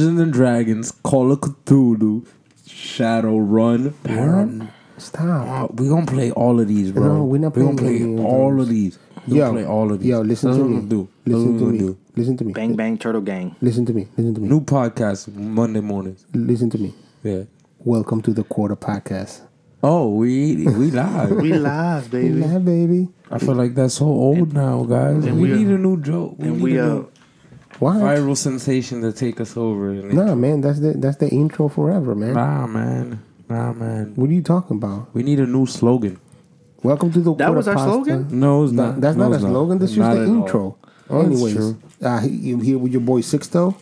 [0.00, 2.26] Dungeons and Dragons, Call of Cthulhu,
[2.66, 4.70] Shadowrun, Baron.
[4.96, 5.70] Stop.
[5.70, 7.18] Oh, we gonna play all of these, bro.
[7.18, 8.62] No, we're not we gonna playing play all those.
[8.62, 8.98] of these.
[9.28, 10.08] We Yo, gonna play all of these.
[10.08, 10.76] yo, listen That's to what me.
[10.78, 11.08] gonna do.
[11.26, 11.78] Listen what to we're me.
[11.80, 11.98] gonna do.
[12.16, 12.52] Listen to me.
[12.54, 13.54] Bang bang turtle gang.
[13.60, 14.08] Listen to me.
[14.16, 14.48] Listen to me.
[14.48, 16.24] New podcast Monday mornings.
[16.32, 16.94] Listen to me.
[17.22, 17.42] Yeah.
[17.80, 19.42] Welcome to the Quarter Podcast.
[19.82, 21.30] Oh, we we live.
[21.32, 22.40] We live, baby.
[22.40, 23.08] Yeah, baby.
[23.30, 25.26] I feel like that's so old now, guys.
[25.26, 26.36] and we we, need uh, a new joke.
[26.38, 27.08] We and need we a uh new
[27.78, 27.96] Why?
[27.96, 29.92] viral sensation to take us over.
[29.94, 30.60] Nah, man.
[30.60, 32.34] That's the that's the intro forever, man.
[32.34, 33.22] Nah, man.
[33.48, 34.12] Nah, man.
[34.16, 35.08] What are you talking about?
[35.14, 36.18] We need a new slogan.
[36.82, 37.90] Welcome to the That was our Pasta.
[37.92, 38.28] slogan?
[38.40, 39.00] No, it's No, not.
[39.00, 39.78] that's No, not a it's slogan.
[39.78, 40.34] This is the at all.
[40.34, 40.76] intro.
[41.08, 41.78] Oh, that's Anyways, true.
[42.02, 43.74] uh, you here with your boy Sixto?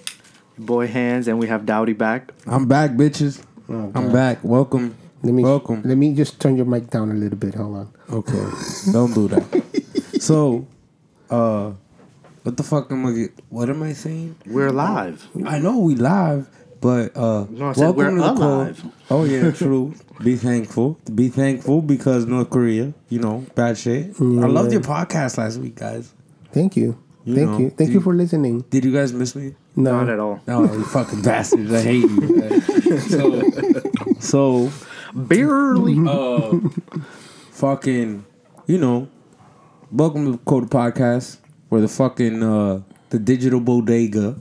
[0.59, 2.33] boy Hans and we have Dowdy back.
[2.47, 3.41] I'm back, bitches.
[3.69, 4.39] Oh, I'm back.
[4.43, 4.97] Welcome.
[5.23, 5.83] Let me Welcome.
[5.85, 7.55] Let me just turn your mic down a little bit.
[7.55, 7.89] Hold on.
[8.11, 8.47] Okay.
[8.93, 9.45] Don't do that.
[10.21, 10.67] So,
[11.31, 11.71] uh,
[12.49, 13.13] what the fuck am I?
[13.13, 14.37] get- What am I saying?
[14.47, 15.29] We're live.
[15.45, 16.49] I know we live,
[16.81, 18.43] but uh, No, I said we're the call.
[18.63, 18.83] alive.
[19.11, 19.93] Oh yeah, true.
[20.25, 20.99] Be thankful.
[21.15, 24.17] Be thankful because North Korea, you know, bad shit.
[24.19, 26.15] I loved your podcast last week, guys.
[26.51, 26.97] Thank you.
[27.27, 27.69] You Thank know, you.
[27.71, 28.65] Thank you- you for listening.
[28.71, 29.55] Did you guys miss me?
[29.77, 30.41] No, Not at all.
[30.47, 31.71] No, you fucking bastards.
[31.71, 32.99] I hate you.
[33.01, 33.51] So,
[34.21, 34.71] so
[35.15, 35.99] Barely.
[36.09, 36.59] uh,
[37.51, 38.25] fucking,
[38.67, 39.07] you know,
[39.93, 41.37] welcome to the Code Podcast.
[41.71, 42.81] We're the fucking uh,
[43.11, 44.37] the digital bodega,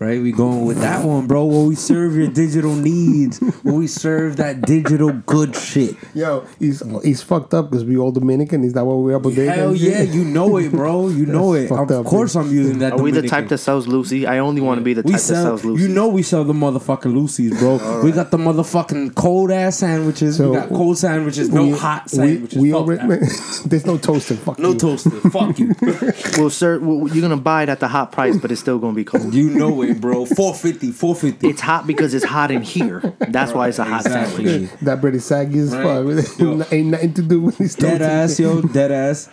[0.00, 0.20] right?
[0.20, 1.44] We going with that one, bro.
[1.44, 5.94] Where we serve your digital needs, where we serve that digital good shit.
[6.14, 8.64] Yo, he's he's fucked up because we all Dominican.
[8.64, 9.36] Is that what we're up with?
[9.36, 11.08] Hell yeah, you know it, bro.
[11.08, 11.70] You know it.
[11.70, 12.94] Of up, course, I'm using that.
[12.94, 14.26] Are we the type that sells Lucy?
[14.26, 15.82] I only want to be the We type that sells Lucy.
[15.84, 18.02] you know, we sell the motherfucking Lucy's, bro.
[18.02, 20.38] We got the motherfucking cold ass sandwiches.
[20.38, 22.58] So, we got cold sandwiches, no We- hot sandwiches.
[22.58, 23.62] We, Fuck already, that.
[23.66, 24.34] there's no toaster.
[24.36, 24.78] Fuck no you.
[24.78, 25.10] toaster.
[25.10, 25.74] Fuck you.
[26.38, 28.94] Well, sir, well, you're gonna buy it at the hot price, but it's still gonna
[28.94, 29.34] be cold.
[29.34, 30.24] You know it, bro.
[30.26, 31.48] 450, 450.
[31.48, 33.00] It's hot because it's hot in here.
[33.28, 34.44] That's why it's a hot Exactly.
[34.46, 34.70] sandwich.
[34.82, 36.24] That bread is saggy as Right.
[36.24, 36.38] fuck.
[36.38, 36.62] Yo.
[36.70, 39.28] Ain't nothing to do with this Dead ass, yo, dead ass.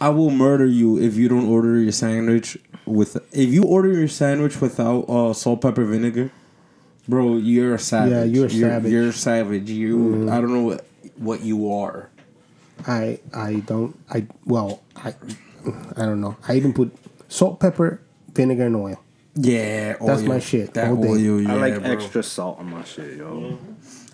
[0.00, 2.56] I will murder you if you don't order your sandwich
[2.86, 3.16] with.
[3.32, 6.30] If you order your sandwich without uh, salt, pepper, vinegar,
[7.08, 8.12] bro, you're a savage.
[8.12, 8.92] Yeah, you're a savage.
[8.92, 9.70] You're a savage.
[9.70, 12.08] You, I don't know what what you are.
[12.86, 15.14] I I don't I well I
[15.96, 16.36] I don't know.
[16.48, 16.94] I even put
[17.28, 18.00] salt, pepper,
[18.32, 19.02] vinegar, and oil.
[19.34, 21.08] Yeah, That's my shit, That all day.
[21.08, 21.90] oil, yeah, I like bro.
[21.92, 23.58] extra salt on my shit, yo.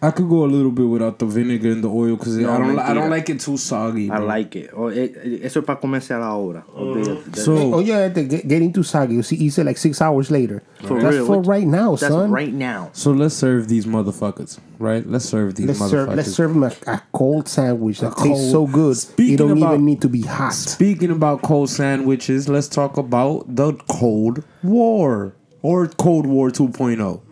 [0.02, 2.58] I could go a little bit without the vinegar and the oil because No, I
[2.58, 2.78] don't.
[2.78, 4.10] I don't like it too soggy.
[4.10, 4.70] I like it.
[4.76, 6.58] Oh, it, it- eso es para comerse a la hora.
[6.68, 6.80] Uh-huh.
[6.84, 7.36] Olvídate.
[7.36, 9.14] So- Oh yeah, the, get, getting too saggy.
[9.14, 10.62] You see, eat said like six hours later.
[10.86, 11.26] For That's real.
[11.26, 12.30] for right now, that's son.
[12.30, 12.90] right now.
[12.92, 15.04] So let's serve these motherfuckers, right?
[15.06, 15.90] Let's serve these Let's motherfuckers.
[15.90, 18.96] serve let's serve them a, a cold sandwich that cold- tastes so good.
[18.98, 20.52] Speaking it don't about- even need to be hot.
[20.52, 27.22] Speaking about cold sandwiches, let's talk about the Cold War or Cold War 2.0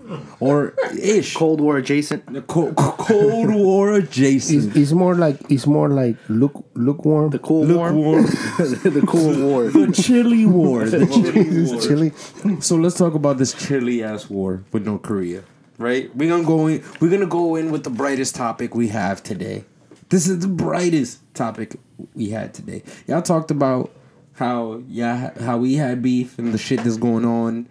[0.41, 1.34] or ish.
[1.34, 2.26] Cold War adjacent.
[2.32, 4.69] The co- Cold War adjacent.
[4.69, 7.31] It's, it's more like it's more like look lukewarm.
[7.31, 7.97] The cool Lukewarm.
[7.97, 8.22] warm.
[8.59, 9.64] the cool war.
[9.70, 10.84] The chilly war.
[10.94, 11.75] The chilly war.
[11.75, 12.60] It's chili.
[12.60, 15.43] So let's talk about this chilly ass war with North Korea,
[15.78, 16.14] right?
[16.14, 16.82] We're gonna go in.
[17.00, 19.64] We're gonna go in with the brightest topic we have today.
[20.10, 21.76] This is the brightest topic
[22.14, 22.82] we had today.
[23.06, 23.91] Y'all talked about
[24.34, 27.69] how yeah how we had beef and the shit that's going on.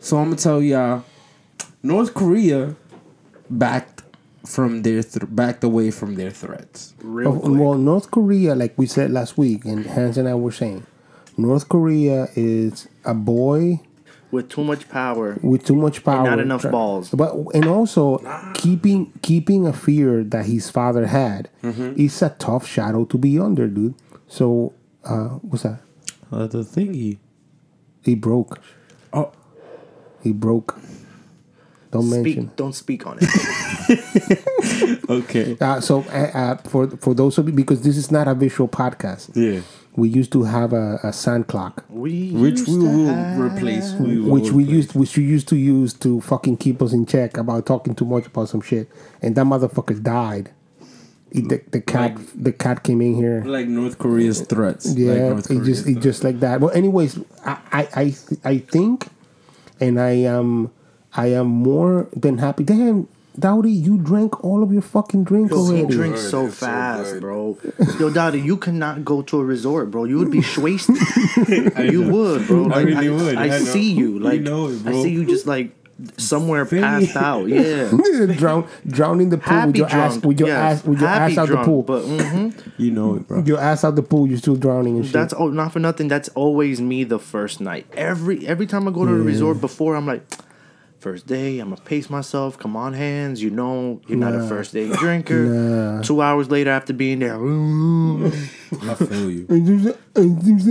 [0.00, 1.04] So I'm gonna tell y'all,
[1.82, 2.74] North Korea
[3.50, 4.02] backed
[4.46, 6.94] from their th- backed away from their threats.
[7.02, 10.52] Real Oh, well, North Korea, like we said last week, and Hans and I were
[10.52, 10.84] saying,
[11.36, 13.80] North Korea is a boy
[14.30, 15.38] With too much power.
[15.42, 17.10] with too much power, not enough balls.
[17.10, 18.18] But and also
[18.54, 22.00] keeping keeping a fear that his father had Mm-hmm.
[22.00, 23.94] is a tough shadow to be under, dude.
[24.28, 24.72] So,
[25.04, 25.80] uh, what's that?
[26.32, 27.18] Uh, the thingy.
[28.02, 28.58] He broke.
[29.12, 29.30] Oh,
[30.22, 30.78] He broke.
[31.92, 32.46] Don't mention.
[32.46, 33.28] Speak, don't speak on it.
[35.10, 35.56] okay.
[35.60, 38.66] Uh, so, uh, uh, for for those of you, because this is not a visual
[38.68, 39.60] podcast, Yeah.
[39.94, 41.84] we used to have a, a sand clock.
[41.90, 43.92] We Which used we to will have- replace.
[43.94, 44.76] We will which we replace.
[44.76, 48.06] used which we used to use to fucking keep us in check about talking too
[48.06, 48.88] much about some shit
[49.20, 50.50] and that motherfucker died
[51.30, 54.86] He- the, the cat the cat came in here like North Korea's threats.
[54.88, 58.40] like yeah North it just it just like that well anyways I, I i th-
[58.44, 59.08] i think
[59.80, 60.70] and i am
[61.14, 65.64] i am more than happy damn Dowdy, you drank all of your fucking drink Yo,
[65.70, 65.94] he already.
[65.96, 67.22] drinks so It's fast, good.
[67.22, 67.56] bro.
[67.98, 70.04] Yo, Daddy, you cannot go to a resort, bro.
[70.04, 70.96] You would be wasted.
[71.90, 72.64] you would, bro.
[72.64, 73.36] I Like, really would.
[73.38, 73.58] I, I know.
[73.60, 74.12] see you.
[74.12, 75.72] We Like know it, I see you just like
[76.18, 77.06] somewhere Feel me?
[77.06, 77.46] passed out.
[77.48, 77.90] Yeah.
[78.36, 80.12] drown, drown in the pool with Happy your drunk.
[80.12, 80.80] ass, with your yes.
[80.80, 81.82] ass, with your Happy ass out drunk, the pool.
[81.84, 82.62] But mhm.
[82.76, 83.42] You know it, bro.
[83.44, 85.14] your ass out the pool, you're still drowning and shit.
[85.14, 86.08] that's oh, not for nothing.
[86.08, 87.86] That's always me the first night.
[87.94, 90.22] Every every time I go to a resort before, I'm like,
[91.02, 91.58] first day.
[91.58, 92.58] I'm gonna pace myself.
[92.58, 93.42] Come on, Hans.
[93.42, 95.46] You know, you're not a first day drinker.
[95.46, 96.02] Nah.
[96.02, 98.26] Two hours later, after being there, "Ooh,
[98.82, 99.46] I feel you.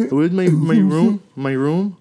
[0.09, 1.21] where's my my room?
[1.35, 1.97] My room.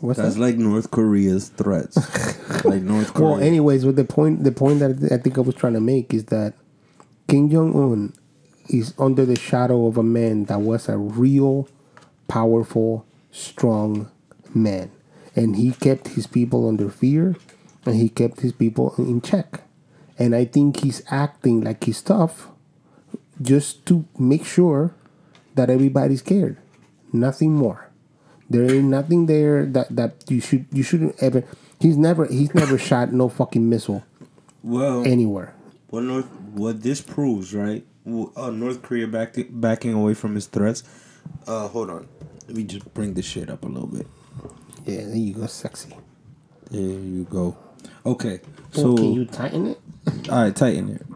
[0.00, 0.40] What's That's that?
[0.40, 1.96] like North Korea's threats.
[2.64, 3.28] like North Korea.
[3.28, 6.14] Well, anyways, with the point, the point that I think I was trying to make
[6.14, 6.54] is that
[7.28, 8.14] Kim Jong Un
[8.70, 11.68] is under the shadow of a man that was a real,
[12.28, 14.10] powerful, strong
[14.54, 14.90] man,
[15.36, 17.36] and he kept his people under fear,
[17.86, 19.62] and he kept his people in check.
[20.18, 22.48] And I think he's acting like he's tough,
[23.40, 24.94] just to make sure
[25.54, 26.58] that everybody's scared.
[27.12, 27.88] Nothing more.
[28.48, 31.44] There ain't nothing there that, that you should you shouldn't ever.
[31.78, 34.04] He's never he's never shot no fucking missile
[34.62, 35.54] well, anywhere.
[35.88, 37.84] what North what this proves, right?
[38.06, 40.82] Uh, North Korea back backing away from his threats.
[41.46, 42.08] Uh, hold on.
[42.46, 44.06] Let me just bring this shit up a little bit.
[44.84, 45.94] Yeah, there you go, sexy.
[46.70, 47.56] There you go.
[48.06, 48.40] Okay,
[48.72, 49.80] So so can you tighten it?
[50.30, 51.06] all right, tighten it.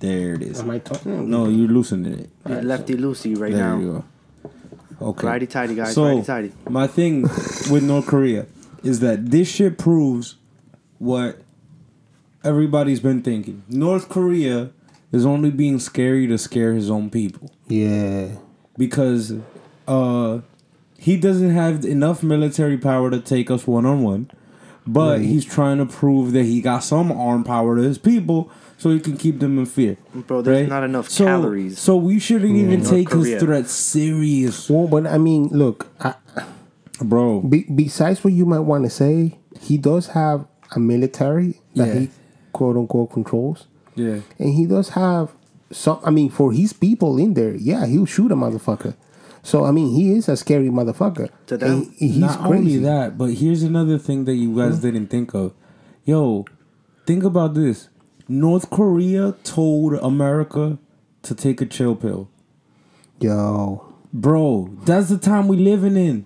[0.00, 0.60] There it is.
[0.60, 1.30] Am I tightening?
[1.30, 2.30] No, you're loosening it.
[2.48, 3.78] Yeah, lefty loosey right There now.
[3.78, 4.04] you
[5.00, 5.06] go.
[5.08, 5.26] Okay.
[5.26, 5.94] Righty tighty, guys.
[5.94, 6.52] So righty tighty.
[6.68, 7.22] my thing
[7.70, 8.46] with North Korea
[8.82, 10.36] is that this shit proves
[10.98, 11.40] what
[12.44, 13.62] everybody's been thinking.
[13.68, 14.70] North Korea
[15.10, 18.28] is only being scary to scare his own people Yeah.
[18.76, 19.32] because
[19.88, 20.40] uh
[21.04, 24.30] he doesn't have enough military power to take us one on one.
[24.86, 25.26] But Right.
[25.30, 29.00] he's trying to prove that he got some arm power to his people so he
[29.00, 29.96] can keep them in fear.
[30.26, 33.34] Bro, there's not enough so, calories So we shouldn't even North take Korea.
[33.34, 34.68] his threats serious.
[34.68, 35.86] Well, but I mean, look.
[36.00, 36.14] I,
[37.02, 37.40] Bro.
[37.42, 40.46] be, besides what you might want to say, he does have
[40.76, 42.00] a military that Yeah.
[42.00, 42.10] he
[42.52, 44.18] quote unquote controls, Yeah.
[44.38, 45.30] and he does have
[45.72, 45.98] some.
[46.04, 48.94] I mean, for his people in there, yeah, he'll shoot a motherfucker.
[49.44, 51.28] So I mean, he is a scary motherfucker.
[51.46, 52.54] To them, And he's Not crazy.
[52.58, 55.52] only that, but here's another thing that you guys didn't think of.
[56.04, 56.44] Yo,
[57.06, 57.88] think about this.
[58.26, 60.78] North Korea told America
[61.22, 62.28] to take a chill pill.
[63.20, 66.24] Yo, Bro, that's the time we living in.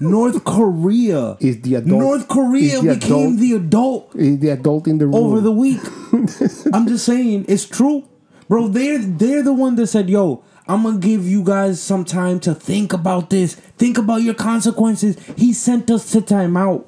[0.00, 1.36] North Korea.
[1.40, 2.00] is the adult?
[2.00, 5.52] North Korea the became adult, the adult is the adult in the room over the
[5.52, 5.80] week.
[6.74, 8.08] I'm just saying, it's true.
[8.48, 10.42] Bro, they're they're the one that said, yo,
[10.72, 13.54] I'm gonna give you guys some time to think about this.
[13.54, 15.16] Think about your consequences.
[15.36, 16.84] He sent us to timeout.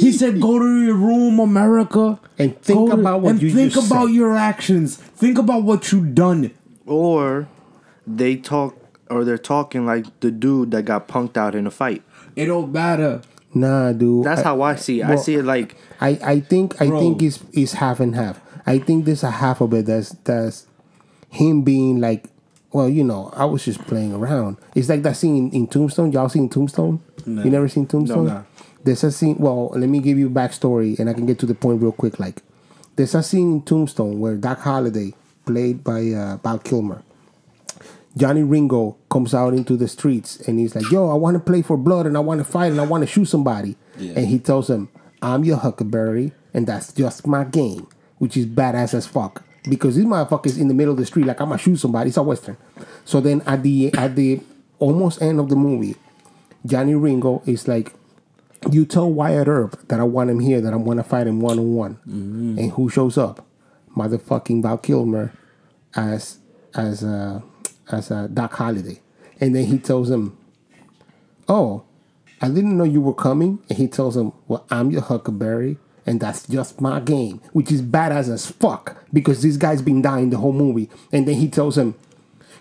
[0.00, 2.20] he said, go to your room, America.
[2.38, 4.14] And think Go to- about what and you think just about said.
[4.14, 4.96] your actions.
[4.96, 6.52] Think about what you done.
[6.86, 7.48] or
[8.06, 8.76] they talk
[9.10, 12.02] or they're talking like the dude that got punked out in a fight.
[12.36, 13.22] It don't matter.
[13.52, 14.24] Nah, dude.
[14.24, 15.06] That's I- how I see it.
[15.06, 17.00] I see it like I, I think I Bro.
[17.00, 18.40] think it's it's half and half.
[18.66, 20.66] I think there's a half of it that's that's
[21.30, 22.26] him being like,
[22.72, 24.58] well, you know, I was just playing around.
[24.74, 26.12] It's like that scene in, Tombstone.
[26.12, 27.00] Y'all seen Tombstone?
[27.26, 27.42] No.
[27.42, 28.26] You never seen Tombstone?
[28.26, 28.44] No.
[28.84, 29.36] There's a scene.
[29.38, 31.92] Well, let me give you a backstory, and I can get to the point real
[31.92, 32.20] quick.
[32.20, 32.42] Like,
[32.96, 35.14] there's a scene in Tombstone where Doc Holliday,
[35.46, 37.02] played by uh, Val Kilmer,
[38.16, 41.62] Johnny Ringo comes out into the streets and he's like, "Yo, I want to play
[41.62, 44.14] for blood and I want to fight and I want to shoot somebody." Yeah.
[44.16, 44.88] And he tells him,
[45.22, 47.86] "I'm your Huckleberry and that's just my game,"
[48.18, 51.40] which is badass as fuck because this motherfucker's in the middle of the street like
[51.40, 52.08] I'm gonna shoot somebody.
[52.08, 52.56] It's a western.
[53.04, 54.40] So then at the at the
[54.78, 55.96] almost end of the movie,
[56.64, 57.92] Johnny Ringo is like,
[58.70, 61.40] "You tell Wyatt Earp that I want him here, that I want to fight him
[61.40, 61.98] one on one."
[62.58, 63.44] And who shows up?
[63.96, 65.32] Motherfucking Val Kilmer
[65.94, 66.38] as
[66.74, 67.40] as uh,
[67.90, 69.00] as uh, Doc Holliday,
[69.40, 70.36] and then he tells him,
[71.48, 71.82] "Oh,
[72.40, 76.20] I didn't know you were coming." And he tells him, "Well, I'm your Huckleberry, and
[76.20, 80.38] that's just my game," which is badass as fuck because this guy's been dying the
[80.38, 80.88] whole movie.
[81.12, 81.94] And then he tells him,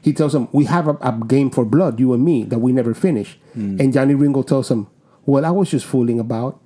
[0.02, 2.72] he tells him, "We have a, a game for blood, you and me, that we
[2.72, 3.80] never finish." Mm.
[3.80, 4.88] And Johnny Ringo tells him,
[5.26, 6.60] "Well, I was just fooling about,"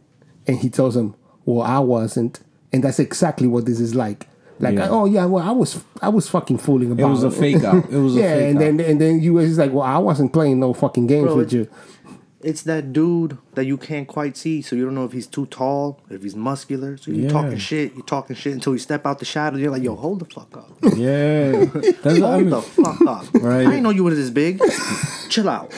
[0.48, 1.16] and he tells him,
[1.46, 2.40] "Well, I wasn't,"
[2.72, 4.28] and that's exactly what this is like.
[4.60, 4.88] Like, Yeah.
[4.92, 7.08] oh yeah, well, I was, I was fucking fooling about.
[7.08, 7.92] It was a fake out.
[7.92, 8.60] It was a yeah, and out.
[8.60, 11.48] then and then you was like, well, I wasn't playing no fucking games Bro, with
[11.54, 11.68] it- you.
[12.44, 15.46] It's that dude that you can't quite see, so you don't know if he's too
[15.48, 16.98] tall, if he's muscular.
[16.98, 17.30] So you're Yeah.
[17.30, 19.58] talking shit, you're talking shit until you step out the shadow.
[19.58, 20.70] You're like, yo, hold the fuck up.
[20.98, 21.66] Yeah.
[22.04, 22.50] That's I Hold mean.
[22.50, 23.26] the fuck up.
[23.36, 23.62] Right.
[23.68, 24.60] I didn't know you were this big.
[25.30, 25.72] Chill out.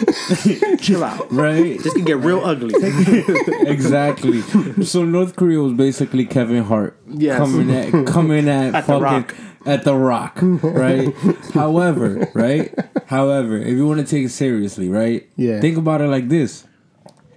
[0.82, 1.32] Chill out.
[1.32, 1.80] Right?
[1.82, 2.74] This can get real ugly.
[3.68, 4.42] exactly.
[4.84, 7.38] So North Korea was basically Kevin Hart Yes.
[7.38, 9.36] coming at coming at, At The fucking Rock.
[9.66, 11.14] At the Rock, right?
[11.54, 12.74] However, right?
[13.08, 15.28] However, if you want to take it seriously, right?
[15.36, 15.60] Yeah.
[15.62, 16.66] Think about it like this: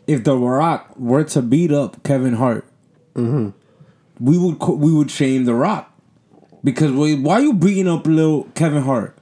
[0.06, 2.64] If the Rock were to beat up Kevin Hart,
[3.14, 3.50] Mm-hmm.
[4.24, 5.90] we would we would shame the Rock
[6.62, 9.16] because wait, why you beating up little Kevin Hart?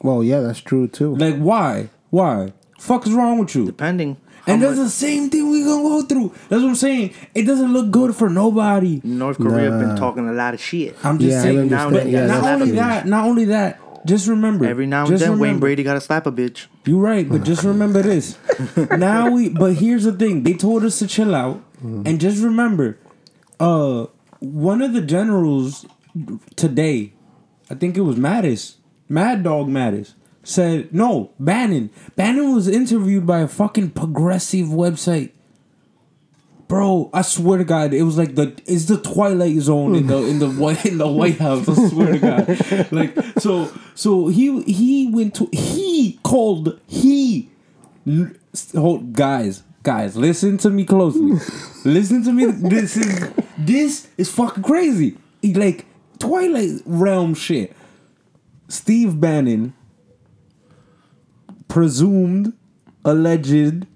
[0.00, 1.16] Well, yeah, that's true too.
[1.16, 1.88] Like why?
[2.10, 2.52] Why?
[2.78, 3.64] Fuck is wrong with you?
[3.66, 4.16] Depending.
[4.46, 6.32] And How that's the same thing we gonna go through.
[6.48, 7.14] That's what I'm saying.
[7.34, 9.00] It doesn't look good for nobody.
[9.04, 9.78] North Korea Nah.
[9.78, 10.96] been talking a lot of shit.
[11.04, 11.58] I'm just Yeah, saying.
[11.60, 11.92] understand.
[11.94, 12.76] But Yeah, not only true.
[12.76, 13.78] that, not only that.
[14.04, 14.64] Just remember.
[14.64, 16.66] Every now and just then, Wayne Brady got to slap a bitch.
[16.86, 18.36] You're right, but just remember this.
[18.90, 22.98] now we, but here's the thing: they told us to chill out, and just remember,
[23.60, 24.06] uh,
[24.40, 25.86] one of the generals
[26.56, 27.12] today,
[27.70, 28.74] I think it was Mattis,
[29.08, 31.32] Mad Dog Mattis, said no.
[31.38, 35.30] Bannon, Bannon was interviewed by a fucking progressive website.
[36.68, 40.16] Bro, I swear to God, it was like the it's the Twilight Zone in the
[40.24, 41.68] in the White in the White House.
[41.68, 47.50] I swear to God, like so so he he went to he called he
[48.74, 51.38] hold guys guys listen to me closely,
[51.84, 52.46] listen to me.
[52.46, 55.18] This is this is fucking crazy.
[55.42, 55.86] Like
[56.18, 57.76] Twilight realm shit.
[58.68, 59.74] Steve Bannon,
[61.72, 62.52] presumed
[63.02, 63.86] alleged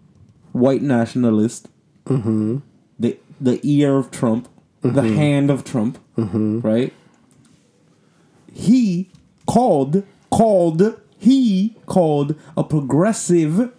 [0.53, 1.69] white nationalist.
[2.07, 2.59] Mm-hmm.
[2.99, 4.49] The the ear of Trump,
[4.81, 5.15] the mm-hmm.
[5.15, 6.61] hand of Trump, mm-hmm.
[6.61, 6.95] right?
[8.51, 9.11] He
[9.47, 13.71] called called he called a progressive.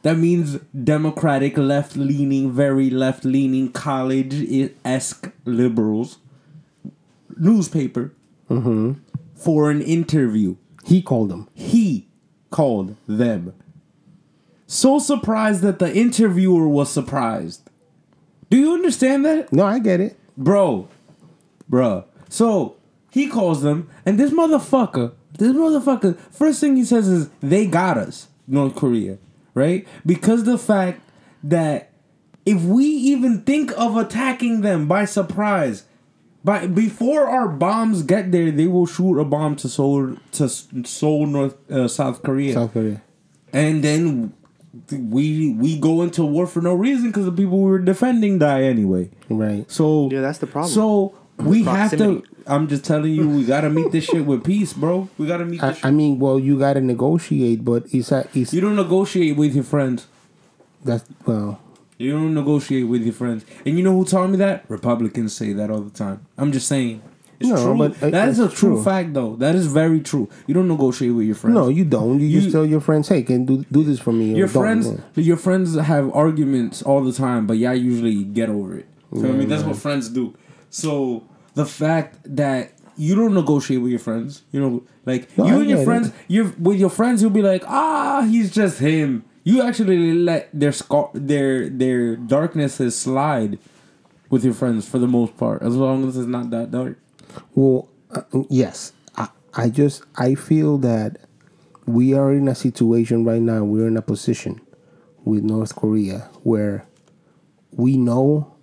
[0.00, 0.58] That means
[0.92, 6.18] democratic, left leaning, very left leaning, college esque liberals.
[7.36, 8.12] Newspaper.
[9.34, 10.56] For an interview.
[10.84, 11.48] He called them.
[11.54, 12.08] He
[12.52, 13.52] called them.
[14.68, 17.68] So surprised that the interviewer was surprised.
[18.48, 19.52] Do you understand that?
[19.52, 20.16] No, I get it.
[20.36, 20.88] Bro.
[21.70, 22.04] Bruh.
[22.28, 22.76] So
[23.10, 27.98] he calls them, and this motherfucker, this motherfucker, first thing he says is, they got
[27.98, 29.18] us, North Korea,
[29.54, 29.86] right?
[30.06, 31.00] Because the fact
[31.42, 31.90] that
[32.46, 35.84] if we even think of attacking them by surprise,
[36.44, 41.26] by before our bombs get there, they will shoot a bomb to Seoul, to Seoul,
[41.26, 43.02] North, uh, South Korea South Korea.
[43.52, 44.32] and then
[44.90, 48.62] we we go into war for no reason because the people we were defending die
[48.62, 49.10] anyway.
[49.28, 49.70] Right.
[49.70, 50.72] So Yeah, that's the problem.
[50.72, 52.22] So we have to.
[52.46, 55.08] I'm just telling you, we gotta meet this shit with peace, bro.
[55.18, 55.74] We gotta meet I.
[55.74, 55.84] Shit.
[55.84, 59.54] I mean, well, you got to negotiate, but it's a, it's you don't negotiate with
[59.54, 60.06] your friends.
[60.84, 61.60] that's well,
[61.98, 63.44] You don't negotiate with your friends.
[63.64, 64.64] And you know who taught me that?
[64.68, 66.26] Republicans say that all the time.
[66.36, 67.02] I'm just saying.
[67.38, 67.76] It's No, true.
[67.78, 68.82] but, uh, that is a true, true.
[68.84, 69.34] fact, though.
[69.36, 70.28] That is very true.
[70.46, 71.54] You don't negotiate with your friends.
[71.54, 72.20] no, you don't.
[72.20, 74.34] You, You- just tell your friends, hey, can do do this for me.
[74.36, 75.22] Your friends, Yeah.
[75.30, 78.86] your friends have arguments all the time, but yeah, usually get over it.
[79.14, 80.34] So I mean, that's what friends do.
[80.70, 85.54] So the fact that you don't negotiate with your friends, you know, like No, you
[85.54, 89.24] I and your friends, you're with your friends, you'll be like, ah, he's just him.
[89.44, 93.58] You actually let their scar, their their darknesses slide
[94.30, 96.98] with your friends for the most part, as long as it's not that dark.
[97.54, 101.18] Well, uh, yes, I, I just I feel that
[101.86, 103.64] we are in a situation right now.
[103.64, 104.60] We're in a position
[105.24, 106.86] with North Korea where
[107.72, 108.54] we know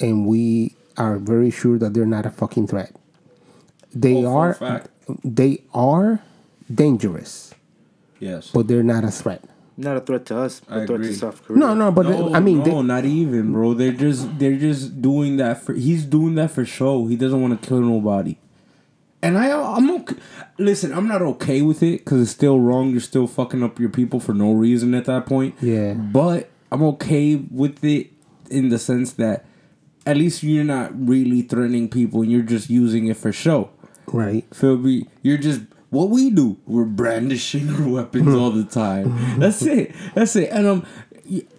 [0.00, 2.94] and we are very sure that they're not a fucking threat.
[3.94, 4.84] They Oh, are
[5.24, 6.22] they are
[6.72, 7.54] dangerous,
[8.20, 8.50] Yes.
[8.54, 9.42] but they're not a threat.
[9.76, 11.12] Not a threat to us, but I a threat agree.
[11.12, 11.58] to South Korea.
[11.58, 13.72] No, no, but No, I mean, no, they, not even, bro.
[13.74, 15.72] They're just they're just doing that for.
[15.72, 17.06] He's doing that for show.
[17.06, 18.36] He doesn't want to kill nobody.
[19.22, 20.16] And I, I'm okay.
[20.58, 22.90] Listen, I'm not okay with it because it's still wrong.
[22.90, 25.54] You're still fucking up your people for no reason at that point.
[25.60, 25.94] Yeah.
[25.94, 28.10] But I'm okay with it
[28.50, 29.44] in the sense that
[30.04, 33.70] at least you're not really threatening people and you're just using it for show.
[34.08, 34.44] right.
[34.54, 35.06] Feel me?
[35.22, 35.60] You're just
[35.92, 36.56] what we do.
[36.66, 39.38] We're brandishing our weapons all the time.
[39.38, 39.94] That's it.
[40.14, 40.48] That's it.
[40.50, 40.86] And I'm,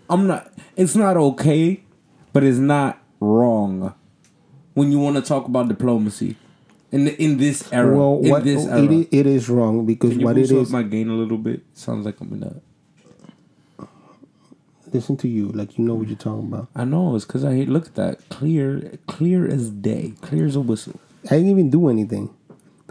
[0.10, 0.52] I'm not.
[0.76, 1.84] It's not okay,
[2.34, 3.94] but it's not wrong
[4.74, 6.36] when you want to talk about diplomacy
[6.92, 7.96] in in this era.
[7.96, 8.82] Well, in what this era.
[8.82, 10.72] it, is, it is wrong because Can you what it is.
[10.72, 11.62] my gain a little bit?
[11.76, 13.88] Sounds like I'm in a.
[14.92, 16.70] listen to you, like you know what you're talking about.
[16.76, 20.62] I know it's because I look at that clear, clear as day, clear as a
[20.62, 21.00] whistle.
[21.26, 22.34] I didn't even do anything.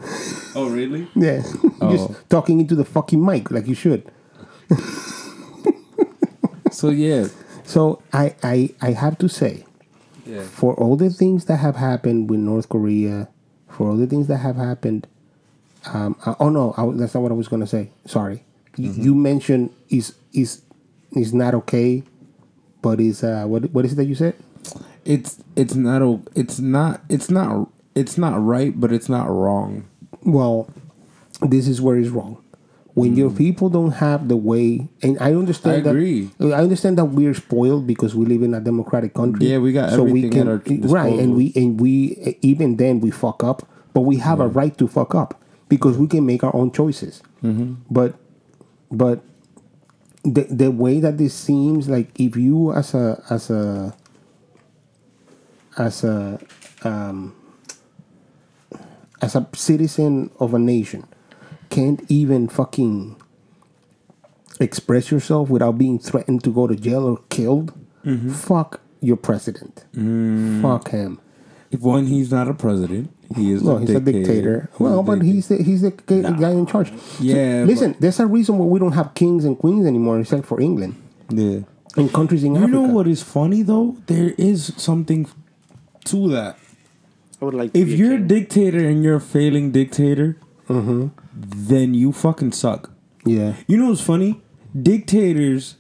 [0.55, 1.07] Oh really?
[1.15, 1.43] Yeah,
[1.81, 1.91] Oh.
[1.97, 4.05] just talking into the fucking mic like you should.
[6.71, 7.29] So yeah,
[7.65, 9.67] So I, I, I have to say,
[10.27, 10.43] yeah.
[10.43, 13.29] for all the things that have happened with North Korea,
[13.69, 15.07] for all the things that have happened,
[15.93, 17.91] um, uh, oh no, I, that's not what I was gonna say.
[18.07, 18.43] Sorry,
[18.79, 19.03] Y- Mm-hmm.
[19.03, 20.63] you mentioned is is
[21.13, 22.03] is not okay,
[22.81, 24.35] but is uh what what is it that you said?
[25.05, 29.85] It's it's not o- it's not it's not it's not right, but it's not wrong.
[30.25, 30.69] Well,
[31.41, 32.39] this is where it's wrong.
[32.95, 35.87] When your people don't have the way, and I understand Mm.
[35.87, 36.31] I agree.
[36.37, 39.47] that I understand that we're spoiled because we live in a democratic country.
[39.49, 40.61] Yeah, we got everything at our
[40.93, 44.77] right, and we and we even then we fuck up, but we have a right
[44.77, 47.23] to fuck up because we can make our own choices.
[47.43, 47.81] Mm-hmm.
[47.91, 48.15] But
[48.91, 49.25] but
[50.23, 53.97] the the way that this seems like if you as a as a
[55.79, 56.39] as a
[56.85, 57.35] um,
[59.23, 61.07] as a citizen of a nation
[61.71, 63.17] can't even fucking
[64.61, 67.73] express yourself without being threatened to go to jail or killed
[68.05, 68.31] mm-hmm.
[68.33, 70.61] fuck your president mm.
[70.61, 71.19] fuck him
[71.73, 73.09] If one, he's not a president.
[73.35, 74.11] He is no, a he's dictator.
[74.11, 74.59] a dictator.
[74.79, 75.33] Well, but dictator.
[75.33, 76.93] he's the, he's the guy, guy in charge.
[76.93, 80.45] So, Yeah, listen, there's a reason why we don't have kings and queens anymore, except
[80.45, 81.01] for England
[81.31, 81.61] yeah.
[81.97, 82.73] and countries in You Africa.
[82.77, 83.97] know what is funny though?
[84.05, 85.25] There is something
[86.13, 86.59] to that.
[87.43, 87.73] I would like.
[87.73, 88.27] To If be a you're a king.
[88.29, 91.09] dictator and you're a failing dictator, Mm-hmm.
[91.35, 92.91] then you fucking suck.
[93.27, 93.55] Yeah.
[93.67, 94.41] You know what's funny?
[94.81, 95.77] Dictators,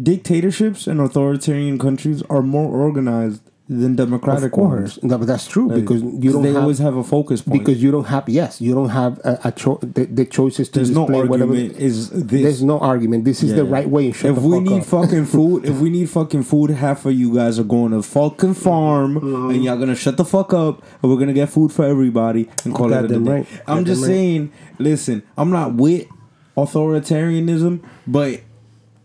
[0.00, 5.66] dictatorships, and authoritarian countries are more organized than democratic Of course, no, but that's true
[5.68, 7.58] Like, because you don't they have, always have a focus point.
[7.64, 10.78] because you don't have yes you don't have a, a cho- the, the choices to
[10.78, 11.52] there's no display whatever.
[11.54, 12.42] Is this?
[12.42, 13.24] There's no argument.
[13.24, 13.70] This is the Yeah.
[13.76, 14.10] right way.
[14.10, 14.86] If we fuck need up.
[14.86, 18.54] fucking food, if we need fucking food, half of you guys are going to fucking
[18.54, 19.50] farm, Mm-hmm.
[19.50, 22.72] and y'all gonna shut the fuck up, and we're gonna get food for everybody and
[22.72, 23.16] call it a day.
[23.16, 23.46] right.
[23.66, 24.16] I'm just Goddamn right.
[24.16, 24.52] saying.
[24.78, 26.06] Listen, I'm not with
[26.56, 28.40] authoritarianism, but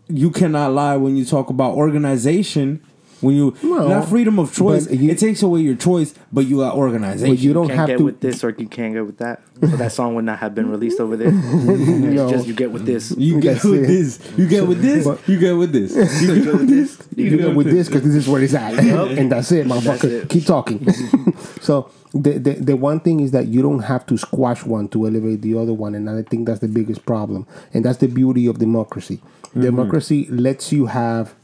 [0.08, 2.80] you cannot lie when you talk about organization.
[3.22, 6.58] When you No, not freedom of choice, you- it takes away your choice, but you
[6.58, 7.34] got organization.
[7.34, 8.04] but you don't can't have get to.
[8.04, 9.40] with this or you can't get with that.
[9.60, 11.30] So that song would not have been released over there.
[12.12, 12.28] No.
[12.28, 13.12] Just you get with this.
[13.16, 13.86] You get with it.
[13.86, 14.18] this.
[14.36, 15.04] You get with this.
[15.06, 15.94] But- You get with this.
[16.22, 16.98] You get with this.
[17.16, 20.04] you go with this because this is where it's at, and that's it, motherfucker.
[20.24, 20.28] it.
[20.28, 20.86] Keep talking.
[21.60, 25.06] so the, the the one thing is that you don't have to squash one to
[25.06, 28.46] elevate the other one, and I think that's the biggest problem, and that's the beauty
[28.46, 29.20] of democracy.
[29.44, 29.62] Mm-hmm.
[29.62, 31.34] Democracy lets you have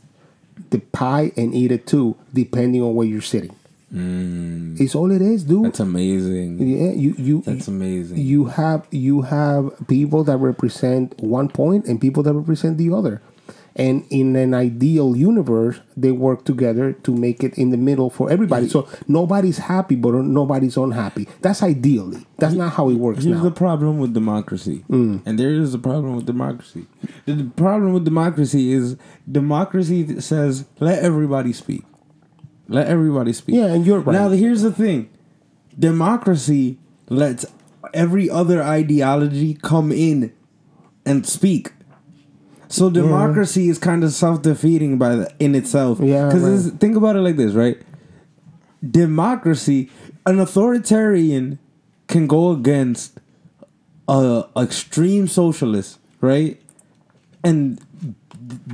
[0.71, 3.55] the pie and eat it too, depending on where you're sitting.
[3.95, 4.79] Mm.
[4.79, 5.65] It's all it is, dude.
[5.65, 6.59] That's amazing.
[6.59, 8.19] yeah, you you That's amazing.
[8.19, 13.23] you have you have people that represent one point and people that represent the other
[13.79, 18.29] and in an ideal universe they work together to make it in the middle for
[18.31, 23.37] everybody so nobody's happy but nobody's unhappy that's ideally that's not how it works Here's
[23.37, 25.23] now the problem with democracy, Mm.
[25.27, 26.87] and there is a problem with democracy.
[27.27, 28.97] The, the problem with democracy is
[29.31, 31.85] democracy says let everybody speak,
[32.69, 33.55] let everybody speak.
[33.57, 34.13] Yeah, and you're right.
[34.13, 35.09] Now here's the thing:
[35.79, 37.45] democracy lets
[37.95, 40.33] every other ideology come in
[41.07, 41.73] and speak.
[42.69, 45.99] So democracy is kind of self defeating by the, in itself.
[46.01, 46.81] Yeah, because right.
[46.81, 47.81] think about it like this, right?
[48.89, 49.91] Democracy,
[50.27, 51.59] an authoritarian
[52.07, 53.19] can go against
[54.09, 56.61] a extreme socialist, right?
[57.43, 57.81] And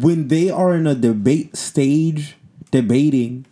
[0.00, 2.36] when they are in a debate stage,
[2.70, 3.46] debating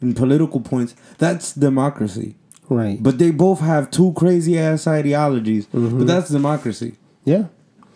[0.00, 2.34] in political points, that's democracy.
[2.68, 5.66] right But they both have two crazy ass ideologies.
[5.66, 5.98] Mm-hmm.
[5.98, 6.96] But that's democracy.
[7.24, 7.46] Yeah.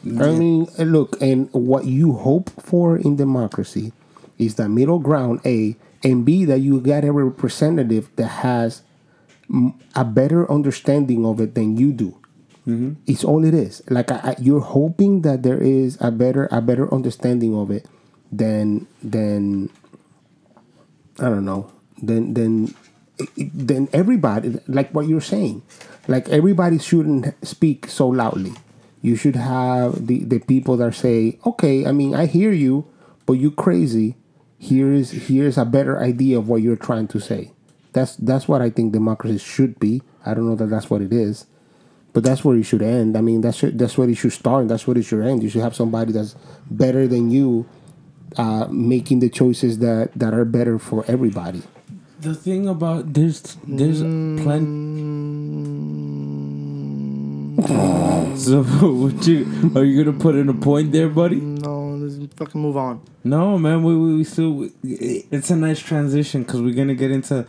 [0.05, 3.93] I mean, look, and what you hope for in democracy
[4.39, 8.83] is that middle ground, A, and B, that you get a representative that has
[9.95, 12.17] a better understanding of it than you do.
[12.69, 13.01] Mm-hmm.
[13.07, 13.83] It's all it is.
[13.89, 17.87] Like I, I, you're hoping that there is a better a better understanding of it
[18.31, 19.71] than than
[21.19, 22.75] I don't know than than
[23.37, 24.61] than everybody.
[24.69, 25.63] Like what you're saying,
[26.07, 28.53] like everybody shouldn't speak so loudly.
[29.01, 32.87] You should have the the people that say, okay, I mean, I hear you,
[33.27, 34.17] but you crazy.
[34.59, 37.53] Here's here's a better idea of what you're trying to say.
[37.93, 40.03] That's that's what I think democracy should be.
[40.27, 41.47] I don't know that that's what it is,
[42.13, 43.17] but that's where it should end.
[43.17, 44.63] I mean, that's that's where it should start.
[44.63, 45.43] And that's where it should end.
[45.43, 46.35] You should have somebody that's
[46.69, 47.67] better than you,
[48.37, 51.63] uh, making the choices that that are better for everybody.
[52.21, 54.03] The thing about there's there's
[54.43, 55.98] plenty.
[58.37, 61.37] so what you are you gonna put in a point there, buddy?
[61.41, 63.01] No, let's fucking move on.
[63.25, 63.83] No, man.
[63.83, 64.69] We we, we still.
[64.85, 67.47] It's a nice transition because we're gonna get into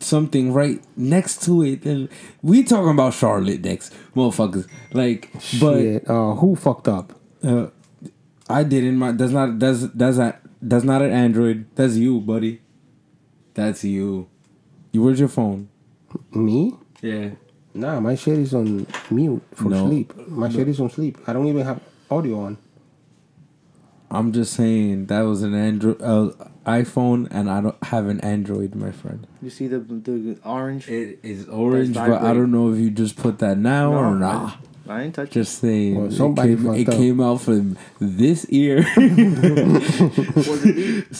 [0.00, 1.86] something right next to it.
[1.86, 2.08] And
[2.42, 4.68] we talking about Charlotte next, motherfuckers.
[4.92, 7.14] Like, but Uh, who fucked up?
[7.42, 7.68] uh,
[8.50, 8.96] I didn't.
[8.98, 11.64] My that's not that's that's not that's not an Android.
[11.76, 12.60] That's you, buddy.
[13.54, 14.28] That's you.
[14.92, 15.68] You where's your phone?
[16.32, 16.74] Me?
[17.00, 17.30] Yeah.
[17.76, 19.86] Nah, my shit is on mute for No.
[19.86, 20.12] sleep.
[20.28, 21.18] My shit is on sleep.
[21.26, 22.58] I don't even have audio on.
[24.10, 26.30] I'm just saying that was an Android uh,
[26.64, 29.26] iPhone, and I don't have an Android, my friend.
[29.42, 30.88] You see the the orange?
[30.88, 34.06] It is orange, but I don't know if you just put that now No, or
[34.06, 34.58] I- not.
[34.88, 35.32] I ain't touching.
[35.42, 38.86] Just saying, Well, somebody it, came, it came out from this ear.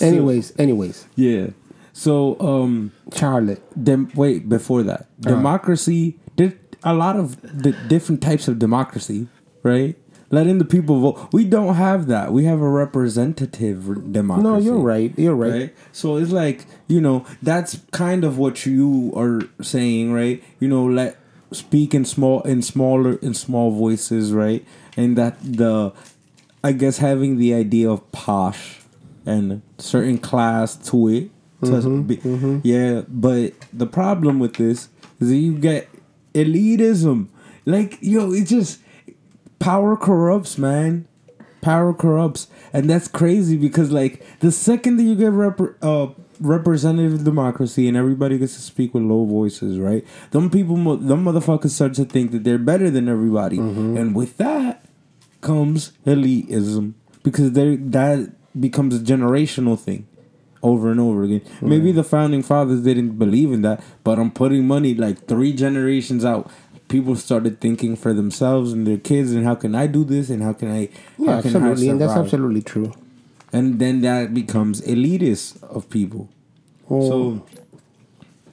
[0.01, 1.49] anyways, anyways, yeah.
[1.93, 3.63] So, um, Charlotte.
[3.83, 5.31] dem- wait before that, Uh-huh.
[5.35, 6.17] democracy.
[6.85, 9.29] A lot of the different types of democracy,
[9.63, 9.97] right?
[10.29, 11.29] letting the people vote.
[11.33, 12.33] We don't have that.
[12.33, 14.43] We have a representative democracy.
[14.49, 15.13] No, you're right.
[15.17, 15.53] You're right.
[15.53, 15.75] Right?
[15.93, 20.43] So it's like, you know, that's kind of what you are saying, right?
[20.61, 21.17] You know, let
[21.53, 24.65] speak in small in smaller in small voices, right?
[24.97, 25.93] And that the
[26.65, 28.81] I guess having the idea of posh
[29.25, 31.31] and certain class to it.
[31.63, 34.89] to Mm-hmm, be- Yeah, but the problem with this
[35.21, 35.89] is that you get
[36.37, 37.29] elitism.
[37.65, 38.81] Like, yo, it just
[39.59, 41.09] power corrupts, man.
[41.61, 47.25] Power corrupts, and that's crazy because like the second that you get rep- uh, representative
[47.25, 50.07] democracy and everybody gets to speak with low voices, right?
[50.31, 54.37] Them people, mo- them motherfuckers start to think that they're better than everybody, and with
[54.37, 54.85] that
[55.41, 56.93] comes elitism
[57.25, 60.07] because they that becomes a generational thing
[60.71, 61.43] over and over again.
[61.61, 66.25] Maybe the founding fathers didn't believe in that, but I'm putting money like three generations
[66.25, 66.51] out.
[66.89, 70.43] People started thinking for themselves and their kids, and how can I do this, and
[70.43, 70.89] how can I?
[71.19, 72.93] Yeah, how can I absolutely, and that's absolutely true.
[73.53, 76.29] And then that becomes elitist of people.
[76.89, 77.45] so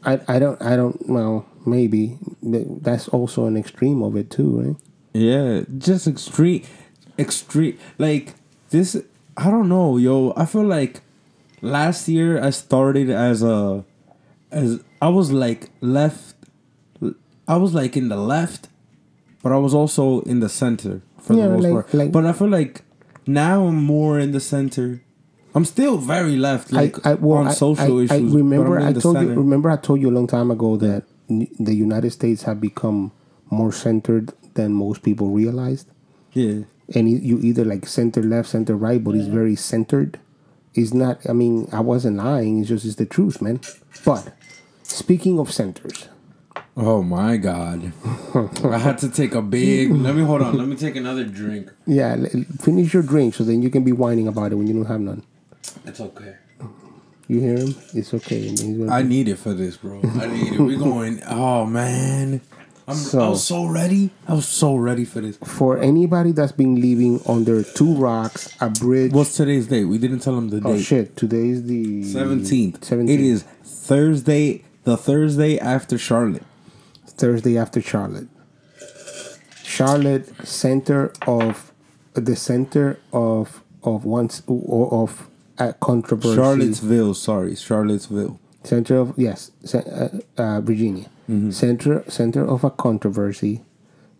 [0.05, 4.75] I, I don't I don't well maybe that's also an extreme of it too, right?
[5.13, 6.63] Yeah, just extreme,
[7.17, 7.77] extreme.
[7.97, 8.33] Like
[8.71, 8.97] this,
[9.37, 10.33] I don't know, yo.
[10.35, 11.01] I feel like
[11.63, 13.83] last year I started as a,
[14.51, 16.35] as I was like left,
[17.47, 18.67] I was like in the left,
[19.41, 21.93] but I was also in the center for Yeah, the most like- part.
[21.93, 22.83] like- but I feel like
[23.25, 25.01] now I'm more in the center.
[25.55, 28.33] I'm still very left, like I, I, well, on social I, issues.
[28.33, 31.47] I remember I told you remember I told you a long time ago that n-
[31.59, 33.11] the United States have become
[33.51, 35.87] more centered than most people realized.
[36.33, 36.61] yeah.
[36.95, 40.19] and you- you either like center left, center right, but it's very centered.
[40.75, 41.27] It's not.
[41.29, 42.59] I mean, I wasn't lying.
[42.59, 43.59] It's just it's the truth, man.
[44.05, 44.33] But
[44.83, 46.07] speaking of centers,
[46.75, 47.93] Oh my god.
[48.63, 51.69] I had to take a big let me hold on, let me take another drink.
[51.85, 54.73] yeah, l- finish your drink so then you can be whining about it when you
[54.73, 55.21] don't have none.
[55.85, 56.35] It's okay.
[57.27, 57.75] You hear him?
[57.93, 58.47] It's okay.
[58.49, 60.01] And then he's gonna I be- need it for this, bro.
[60.03, 60.59] I need it.
[60.59, 62.41] We're going oh man.
[62.87, 64.09] I'm I So- was so ready.
[64.27, 65.37] I was so ready for this.
[65.37, 69.11] for anybody that's been living under two rocks, a bridge.
[69.13, 69.85] What's today's date?
[69.85, 70.83] We didn't tell them the oh date.
[70.83, 71.15] shit!
[71.15, 72.83] Today is the Seventeenth.
[72.83, 73.19] Seventeenth.
[73.19, 76.43] It is Thursday the Thursday after Charlotte.
[77.07, 78.27] Thursday after Charlotte.
[79.63, 81.71] Charlotte, center of
[82.13, 86.35] the center of of once of uh, controversy.
[86.35, 87.55] Charlottesville, sorry.
[87.55, 88.39] Charlottesville.
[88.63, 91.09] Center of yes, uh, uh, Virginia.
[91.29, 91.51] Mm-hmm.
[91.51, 93.63] Center center of a controversy,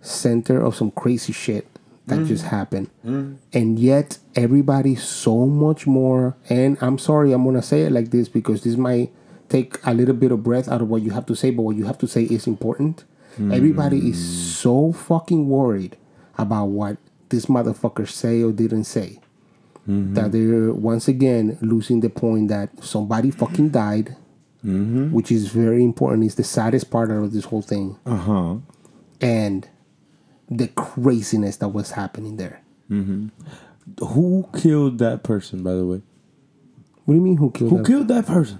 [0.02, 1.68] center of some crazy shit
[2.08, 2.28] that mm.
[2.28, 3.36] just happened, mm.
[3.52, 6.38] and yet everybody's so much more.
[6.50, 9.12] And I'm sorry, I'm gonna say it like this because this might
[9.50, 11.76] take a little bit of breath out of what you have to say, but what
[11.76, 13.04] you have to say is important.
[13.38, 13.54] Mm.
[13.54, 15.98] Everybody is so fucking worried
[16.38, 16.98] about what
[17.30, 19.20] this motherfucker say or didn't say.
[19.88, 20.14] Mm-hmm.
[20.14, 24.16] That they're once again losing the point that somebody fucking died,
[24.64, 26.24] which is very important.
[26.24, 28.58] It's the saddest part of this whole thing, Uh-huh.
[29.22, 29.68] and
[30.50, 32.62] the craziness that was happening there.
[34.00, 36.02] Who killed that person, by the way?
[37.06, 37.38] What do you mean?
[37.38, 37.72] Who killed?
[37.72, 37.86] Who that?
[37.86, 38.60] killed that person?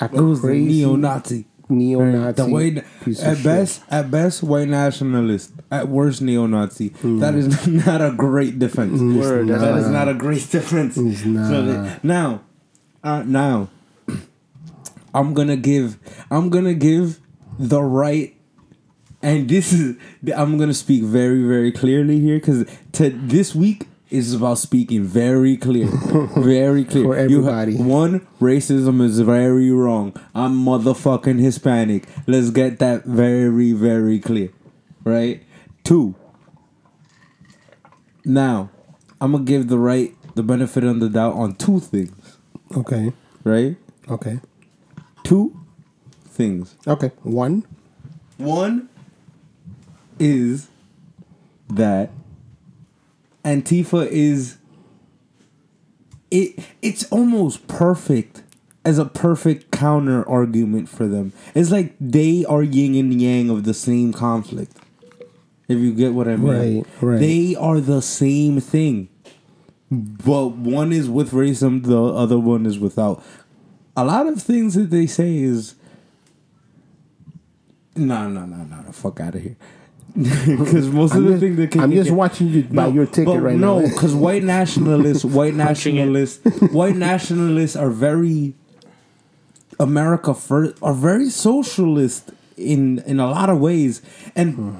[0.00, 1.46] A It was the neo-Nazi.
[1.68, 3.44] neo-Nazi The white, piece of at shit.
[3.44, 5.52] best, at best, white nationalist.
[5.70, 6.88] At worst, neo-Nazi.
[7.02, 9.00] That is not a great defense.
[9.00, 10.08] Word, that's not.
[10.08, 10.96] a great defense.
[10.98, 11.48] It's not.
[11.50, 12.42] So that- now,
[13.04, 13.68] uh, now,
[15.14, 15.98] I'm gonna give.
[16.30, 17.20] I'm gonna give
[17.58, 18.34] the right.
[19.22, 19.96] And this is.
[20.36, 25.56] I'm gonna speak very, very clearly here because to this week is about speaking very
[25.56, 25.86] clear,
[26.36, 27.04] very clear.
[27.04, 27.76] For You ha- everybody.
[27.76, 30.14] one, racism is very wrong.
[30.34, 32.06] I'm motherfucking Hispanic.
[32.26, 34.50] Let's get that very, very clear.
[35.04, 35.42] Right?
[35.84, 36.14] Two.
[38.24, 38.70] Now,
[39.20, 42.38] I'm gonna give the right the benefit of the doubt on two things.
[42.76, 43.12] Okay.
[43.44, 43.76] Right?
[44.08, 44.40] Okay.
[45.30, 45.56] Two
[46.24, 46.74] things.
[46.88, 47.12] Okay.
[47.22, 47.64] One.
[48.36, 48.88] One
[50.18, 50.66] is
[51.68, 52.10] that
[53.44, 54.58] Antifa is
[56.32, 58.42] it it's almost perfect
[58.84, 61.32] as a perfect counter argument for them.
[61.54, 64.76] It's like they are yin and yang of the same conflict.
[65.68, 66.78] If you get what I mean.
[66.78, 67.20] Right, right.
[67.20, 69.08] They are the same thing.
[69.92, 73.22] But one is with racism, the other one is without.
[74.00, 75.74] A lot of things that they say is
[77.94, 79.56] no, no, no, no, the fuck out of here.
[80.16, 82.86] Because most of I'm the just, things that can I'm get- just watching you buy
[82.86, 83.86] your ticket right no, now.
[83.86, 86.40] No, because white nationalists, white nationalists,
[86.72, 88.54] white nationalists are very
[89.78, 94.00] America first, are very socialist in in a lot of ways,
[94.34, 94.74] and hmm.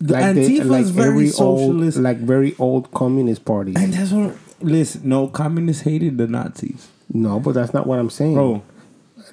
[0.00, 3.76] the like the- Antifa like is very socialist, old, like very old communist parties.
[3.76, 4.36] and that's what.
[4.60, 8.34] Listen, no communists hated the Nazis, No, but that's not what I'm saying.
[8.34, 8.62] bro.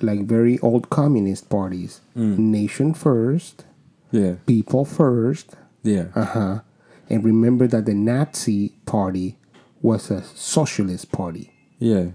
[0.02, 2.02] Like very old communist parties.
[2.18, 2.38] Mm.
[2.38, 3.66] Nation first,
[4.12, 5.56] Yeah, people first.
[5.84, 6.60] yeah, Uh huh.
[7.10, 9.38] And remember that the Nazi party
[9.82, 11.52] was a socialist party.
[11.80, 12.08] yeah,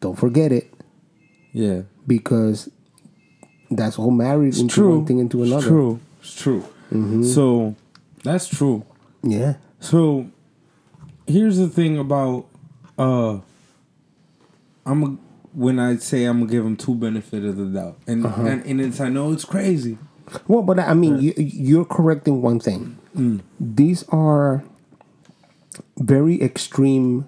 [0.00, 0.72] Don't forget it
[1.52, 1.82] yeah.
[2.06, 2.68] because
[3.70, 4.96] that's all married It's into true.
[4.96, 5.58] one thing into another.
[5.58, 6.00] It's true.
[6.22, 6.34] It's
[6.90, 7.24] true.
[7.24, 7.74] So
[8.24, 8.84] that's true.
[9.22, 9.54] Yeah.
[9.80, 10.26] So
[11.26, 12.46] here's the thing about
[12.98, 13.38] uh
[14.90, 15.06] I'm a,
[15.52, 18.80] when I say I'm gonna give them two benefit of the doubt, and and, and
[18.80, 19.98] it's I know it's crazy.
[20.46, 22.98] Well, but I mean, you, you're correcting one thing.
[23.16, 23.40] Mm.
[23.58, 24.62] These are
[25.98, 27.26] very extreme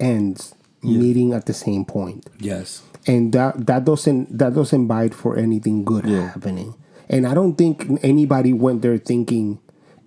[0.00, 2.82] ends meeting at the same point, Yes.
[3.06, 6.30] and that that doesn't that doesn't bite for anything good Yeah.
[6.32, 6.74] happening.
[7.08, 9.60] And I don't think anybody went there thinking,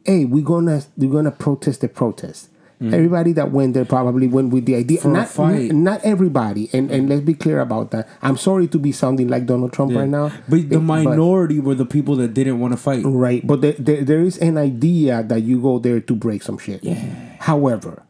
[0.03, 2.49] "Hey, we're gonna we're gonna protest the protest."
[2.81, 4.99] Everybody that went there probably went with the idea.
[4.99, 5.01] Mm.
[5.01, 5.71] For a not fight.
[5.71, 8.07] not everybody, and and let's be clear about that.
[8.21, 11.75] I'm sorry to be sounding like Donald Trump right now, but the eh, minority were
[11.75, 13.03] the people that didn't want to fight.
[13.05, 16.57] Right, but there, there, there is an idea that you go there to break some
[16.57, 16.83] shit.
[16.83, 16.95] Yeah.
[17.39, 18.03] However,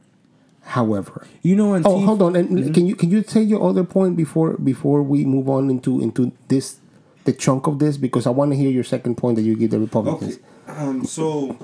[0.66, 3.84] however, You know, and oh, hold on, and can you can you say your other
[3.84, 6.78] point before before we move on into into this
[7.26, 9.72] the chunk of this because I want to hear your second point that you give
[9.72, 10.40] the Republicans.
[10.68, 10.80] Okay.
[10.82, 11.06] Um.
[11.06, 11.58] So,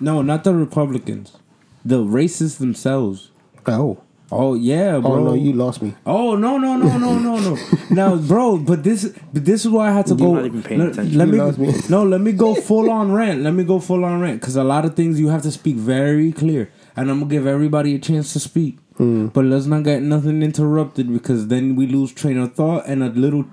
[0.00, 1.36] no, not the Republicans,
[1.84, 3.30] the racists themselves.
[3.66, 3.98] Oh,
[4.34, 5.12] Oh yeah, bro.
[5.12, 5.94] oh no, you lost me.
[6.06, 7.58] Oh no no no no no no!
[7.90, 10.34] now, bro, but this but this is why I had to You're go.
[10.36, 11.18] not even paying let, attention.
[11.18, 11.74] let You me lost me.
[11.90, 12.02] no.
[12.02, 13.42] Let me go full on rant.
[13.42, 15.76] Let me go full on rant because a lot of things you have to speak
[15.76, 18.78] very clear, and I'm gonna give everybody a chance to speak.
[18.96, 19.26] Hmm.
[19.26, 23.10] But let's not get nothing interrupted because then we lose train of thought, and a
[23.10, 23.44] little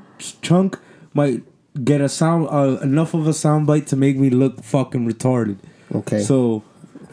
[0.42, 0.80] chunk
[1.14, 1.44] might
[1.84, 5.58] get a sound uh, enough of a sound bite to make me look fucking retarded.
[5.94, 6.64] Okay, So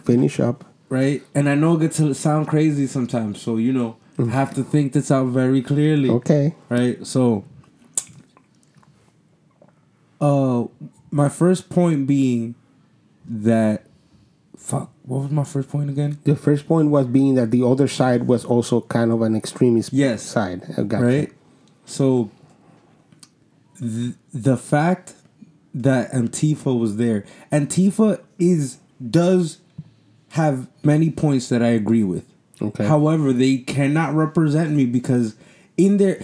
[0.04, 0.64] finish up.
[0.88, 3.40] Right, and I know it gets to sound crazy sometimes.
[3.40, 3.96] So you know,
[4.30, 7.06] have to think this out very clearly Okay, right?
[7.06, 7.44] So,
[10.20, 10.64] uh,
[11.10, 12.54] my first point being
[13.28, 13.84] that,
[14.56, 16.18] fuck, what was my first point again?
[16.24, 19.92] the first point was being that the other side was also kind of an extremist
[19.92, 20.22] Yes.
[20.22, 20.62] side.
[20.88, 21.04] Gotcha.
[21.04, 21.32] Right?
[21.84, 22.30] So,
[23.78, 25.14] th- the fact
[25.74, 28.78] that Antifa was there, Antifa is
[29.10, 29.58] does
[30.36, 32.24] have many points that I agree with.
[32.62, 32.86] Okay.
[32.86, 35.34] However, they cannot represent me because
[35.76, 36.22] in there,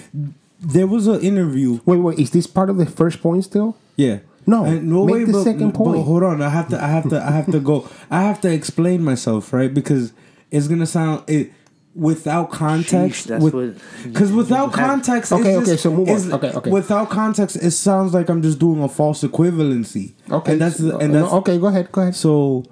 [0.61, 3.77] there was an interview Wait, wait, is this part of the first point still?
[3.97, 4.21] Yeah.
[4.47, 6.05] No, And no make way, the but, second but point.
[6.05, 7.89] hold on, I have to, I have to, I have to go.
[8.11, 9.73] I have to explain myself, right?
[9.73, 10.13] Because
[10.51, 11.53] it's gonna sound it
[11.95, 13.27] without context.
[13.27, 16.33] Sheesh, that's with, what- Because without context, it's Okay, just- okay, so move on.
[16.33, 16.71] Okay, okay.
[16.71, 20.15] Without context, it sounds like I'm just doing a false equivalency.
[20.31, 21.59] Okay, and that's the, so- and no, that's okay.
[21.59, 22.15] Go ahead, go ahead.
[22.17, 22.65] so,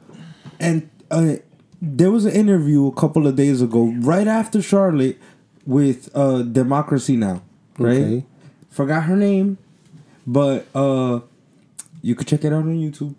[0.59, 1.37] and uh,
[1.83, 5.19] there was an interview a couple of days ago, right after Charlotte,
[5.67, 7.43] with uh, Democracy Now.
[7.79, 8.25] Right, Okay.
[8.71, 9.57] forgot her name,
[10.27, 11.21] but uh,
[12.03, 13.15] you could check it out on YouTube.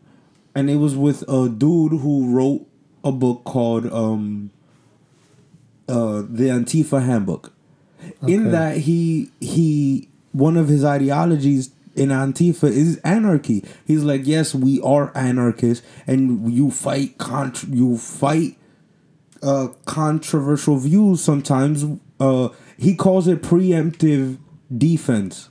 [0.53, 2.67] And it was with a dude who wrote
[3.03, 4.51] a book called um,
[5.87, 7.53] uh, the Antifa Handbook.
[8.27, 13.63] In that he he one of his ideologies in Antifa is anarchy.
[13.85, 18.57] He's like, yes, we are anarchists, and you fight contr- you fight
[19.43, 21.85] uh, controversial views sometimes.
[22.19, 24.37] Uh, he calls it preemptive
[24.75, 25.49] defense.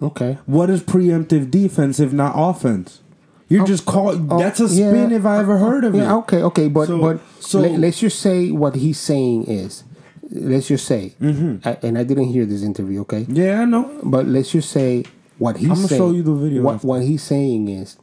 [0.00, 0.38] Okay.
[0.46, 3.00] What is preemptive defense if not offense?
[3.48, 4.30] You're just called.
[4.30, 4.90] Oh, that's a yeah.
[4.90, 6.02] spin if I ever heard of it.
[6.02, 9.84] Okay, okay, but So- but so- let, us just say what he's saying is,
[10.30, 13.90] let's just say, I, and I didn't hear this interview, okay, Yeah, I know.
[14.04, 15.04] but let's just say
[15.38, 15.98] what he's I'ma saying.
[16.00, 17.96] show you the video What what he's saying is,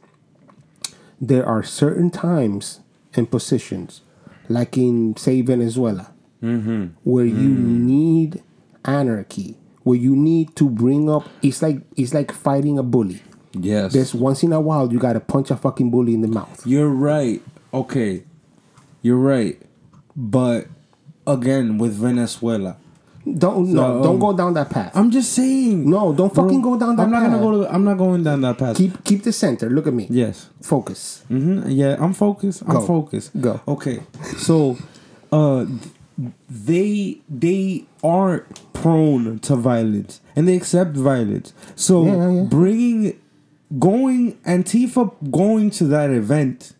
[1.20, 2.80] there are certain times
[3.14, 4.02] and positions,
[4.48, 6.86] like in say Venezuela, Mm-hmm.
[7.02, 8.42] where you need
[8.84, 11.28] anarchy, where you need to bring up.
[11.42, 13.22] It's like it's like fighting a bully.
[13.58, 13.94] Yes.
[13.94, 16.66] There's once in a while you gotta punch a fucking bully in the mouth.
[16.66, 17.42] You're right.
[17.72, 18.22] Okay.
[19.00, 19.60] You're right.
[20.14, 20.66] But
[21.26, 22.76] again, with Venezuela,
[23.26, 24.92] Don't no, So, don't um, go down that path.
[24.94, 25.88] I'm just saying.
[25.90, 27.30] No, don't fucking go down that I'm not path.
[27.32, 27.74] gonna go to.
[27.74, 28.76] I'm not going down that path.
[28.76, 29.68] keep keep the center.
[29.68, 30.06] Look at me.
[30.08, 30.48] yes.
[30.62, 31.24] Focus.
[31.28, 32.62] hmm Yeah, I'm focused.
[32.62, 32.86] I'm Go.
[32.86, 33.40] focused.
[33.40, 33.60] Go.
[33.66, 34.00] Okay.
[34.38, 34.76] So,
[35.32, 35.66] uh,
[36.48, 41.52] they they aren't prone to violence and they accept violence.
[41.74, 42.42] So Yeah, yeah, yeah.
[42.44, 43.20] bringing,
[43.78, 46.72] going Antifa going to that event.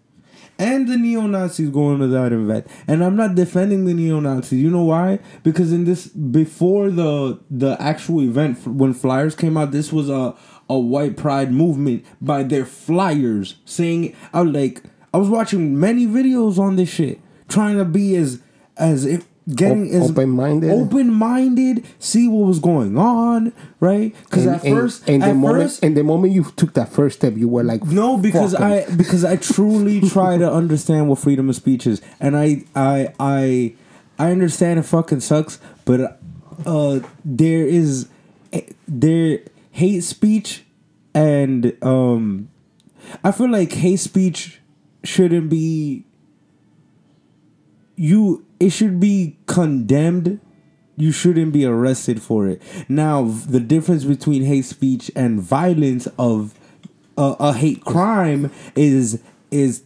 [0.58, 4.62] And the neo Nazis going to that event, and I'm not defending the neo Nazis.
[4.62, 5.18] You know why?
[5.42, 10.34] Because in this, before the the actual event, when flyers came out, this was a
[10.68, 16.58] a white pride movement by their flyers saying, "I like I was watching many videos
[16.58, 18.40] on this shit, trying to be as
[18.76, 20.70] as if getting Op- as open-minded?
[20.70, 24.14] open minded, see what was going on, right?
[24.24, 26.88] Because at and- first, and, at the moment, first, and the moment you took that
[26.88, 28.54] first step, you were like, no, because.
[28.54, 33.12] I because I truly try to understand what freedom of speech is, and I I
[33.20, 33.74] I
[34.18, 36.20] I understand it fucking sucks, but
[36.64, 38.08] uh, there is
[38.88, 39.40] there
[39.72, 40.64] hate speech,
[41.14, 42.48] and um,
[43.22, 44.60] I feel like hate speech
[45.04, 46.04] shouldn't be
[47.96, 48.45] you.
[48.58, 50.40] It should be condemned.
[50.96, 52.62] You shouldn't be arrested for it.
[52.88, 56.54] Now, the difference between hate speech and violence of
[57.18, 59.82] a hate crime is is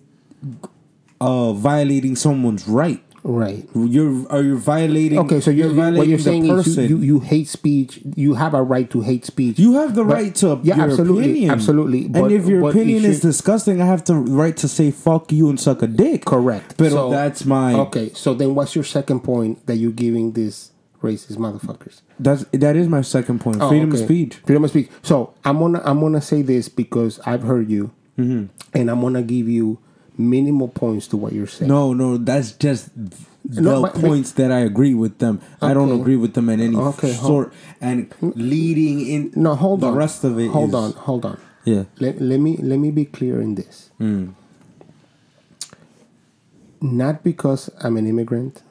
[1.20, 3.02] uh, violating someone's right.
[3.22, 3.68] Right.
[3.74, 5.18] You're are you violating?
[5.20, 8.00] Okay, so you're, you- violating what you're saying is you, you, you hate speech.
[8.16, 9.58] You have a right to hate speech.
[9.58, 11.50] You have the But- right to yeah, your absolutely, opinion.
[11.50, 12.04] absolutely.
[12.06, 15.48] and if your but opinion is disgusting, I have the right to say fuck you
[15.48, 16.24] and suck a dick.
[16.24, 16.76] Correct.
[16.76, 20.72] But So- that's my Okay, so then what's your second point that you're giving these
[21.02, 22.02] racist motherfuckers?
[22.18, 23.56] that's that is my second point.
[23.60, 24.00] Oh, Freedom okay.
[24.00, 24.34] of speech.
[24.46, 24.88] Freedom of speech.
[25.02, 28.46] So I'm gonna I'm gonna say this because I've heard you, Mm-hmm.
[28.76, 29.78] and I'm gonna give you
[30.20, 31.68] minimal points to what you're saying.
[31.68, 32.90] No, no, that's just
[33.44, 35.40] the No, but- but- points that I agree with them.
[35.62, 37.52] I don't agree with them in any Okay, hold- sort.
[37.80, 39.94] And leading in no, hold the on.
[39.94, 40.48] rest of it.
[40.50, 41.38] Hold is- on, hold on.
[41.64, 41.84] Yeah.
[41.98, 43.90] Let, let me let me be clear in this.
[44.00, 44.34] Mm.
[46.80, 48.62] Not because I'm an immigrant,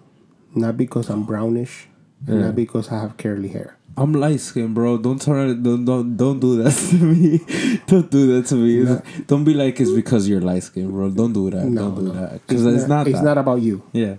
[0.55, 1.87] not because I'm brownish,
[2.25, 2.45] and Yeah.
[2.47, 3.77] not because I have curly hair.
[3.99, 4.97] I'm light skinned, bro.
[4.97, 5.61] Don't turn it.
[5.61, 7.39] Don't don't don't do that to me.
[7.85, 8.81] don't do that to me.
[8.81, 11.09] It's- Don't be like it's because you're light skinned, bro.
[11.09, 11.65] Don't do that.
[11.65, 12.13] No, don't do no.
[12.13, 12.47] that.
[12.47, 13.07] Because it's, not.
[13.07, 13.25] It's that.
[13.25, 13.83] not about you.
[13.91, 14.15] Yeah.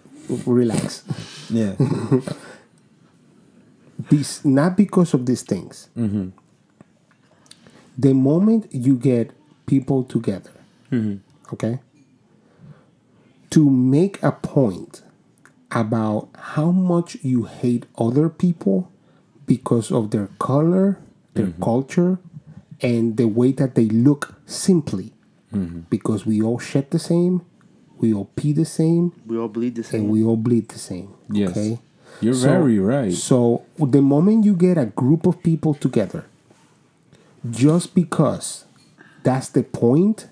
[0.46, 1.04] Relax.
[1.48, 1.74] Yeah.
[4.08, 5.88] This not because of these things.
[5.96, 6.30] Mm-hmm.
[7.98, 9.32] The moment you get
[9.66, 10.52] people together,
[10.90, 11.16] mm-hmm.
[11.52, 11.80] okay,
[13.50, 15.02] to make a point
[15.70, 18.89] about how much you hate other people
[19.50, 20.96] because of their color,
[21.34, 21.64] their mm-hmm.
[21.64, 22.18] culture,
[22.80, 25.12] and the way that they look simply,
[25.52, 25.80] mm-hmm.
[25.90, 27.42] because we all shed the same,
[27.98, 30.02] we all pee the same, We all bleed the same.
[30.02, 31.08] and we all bleed the same.
[31.28, 31.50] Yes.
[31.50, 31.80] Okay.
[32.20, 33.12] You're So- very right.
[33.12, 36.26] So the moment you get a group of people together,
[37.50, 38.66] just because
[39.24, 40.28] that's the point,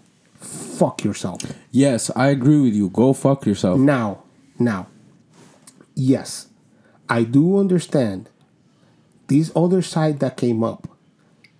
[0.78, 1.40] fuck yourself.
[1.72, 2.88] Yes, I agree with you.
[2.88, 3.80] Go fuck yourself.
[3.80, 4.22] Now,
[4.60, 4.86] now,
[5.96, 6.46] yes,
[7.08, 8.30] I do understand
[9.28, 10.88] this other side that came up.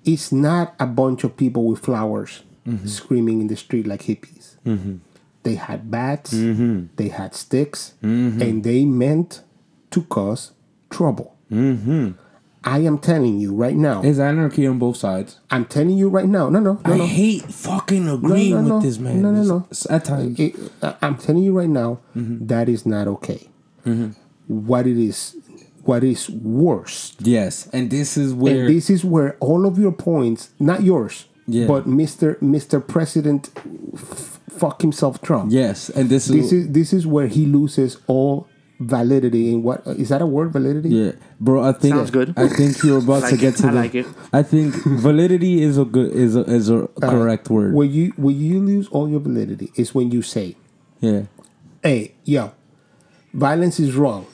[0.04, 2.86] It's not a bunch of people with flowers mm-hmm.
[2.86, 4.56] screaming in the street like hippies.
[4.66, 4.96] Mm-hmm.
[5.42, 6.86] They had bats, mm-hmm.
[6.96, 9.42] they had sticks, and they meant
[9.90, 10.52] to cause
[10.90, 11.36] trouble.
[12.64, 14.02] I am telling you right now.
[14.02, 15.38] It's anarchy on both sides.
[15.50, 16.48] I'm telling you right now.
[16.50, 17.06] No, no, no, I no.
[17.06, 18.74] hate fucking agreeing no, no.
[18.74, 19.22] with this man.
[19.22, 19.56] No, no, no.
[19.70, 20.38] It's- at times.
[20.38, 20.56] It-
[21.00, 22.46] I'm telling you right now, Mm-hmm.
[22.46, 23.48] that is not okay.
[24.48, 25.36] What it is,
[25.88, 29.92] what is worse, yes, and this is where and this is where all of your
[29.92, 31.66] points, not yours, Yeah.
[31.66, 32.36] but Mr.
[32.54, 32.76] Mr.
[32.94, 33.48] President,
[33.94, 35.50] f- fuck himself, Trump.
[35.50, 38.46] yes, and this is, This is this is where he loses all
[38.80, 40.90] validity in what uh, is that a word validity?
[40.90, 41.56] yeah, bro.
[41.64, 42.28] I think Sounds good.
[42.36, 43.62] I think you're about I to get it.
[43.62, 43.76] to I the.
[43.82, 44.06] like it.
[44.32, 44.74] I think
[45.08, 47.72] validity is a good is a is a uh, correct word.
[47.78, 50.46] Where you where you lose all your validity is when you say,
[51.00, 51.22] Yeah,
[51.82, 52.52] hey, yo,
[53.32, 54.26] violence is wrong.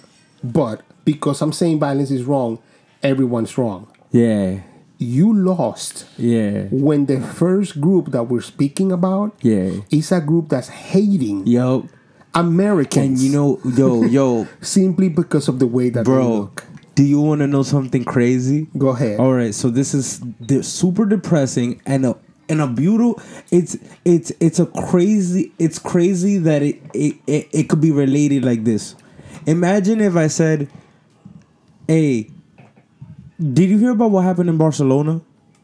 [0.42, 2.58] But because I'm saying violence is wrong,
[3.02, 3.86] everyone's wrong.
[4.10, 4.60] yeah,
[4.98, 9.80] You lost yeah, when the first group that we're speaking about yeah.
[9.90, 11.88] is a group that's hating Yo,
[12.34, 12.96] Americans.
[13.06, 16.64] and you know, yo, yo, simply because of the way that they look.
[16.94, 18.68] Do you want to know something crazy?
[18.78, 19.18] Go ahead.
[19.18, 22.16] All right, so this is the super depressing and a
[22.48, 23.20] and a beautiful.
[23.50, 25.52] It's it's it's a crazy.
[25.58, 28.94] It's crazy that it it, it it could be related like this.
[29.46, 30.68] Imagine if I said,
[31.88, 32.30] "Hey,
[33.38, 35.20] did you hear about what happened in Barcelona?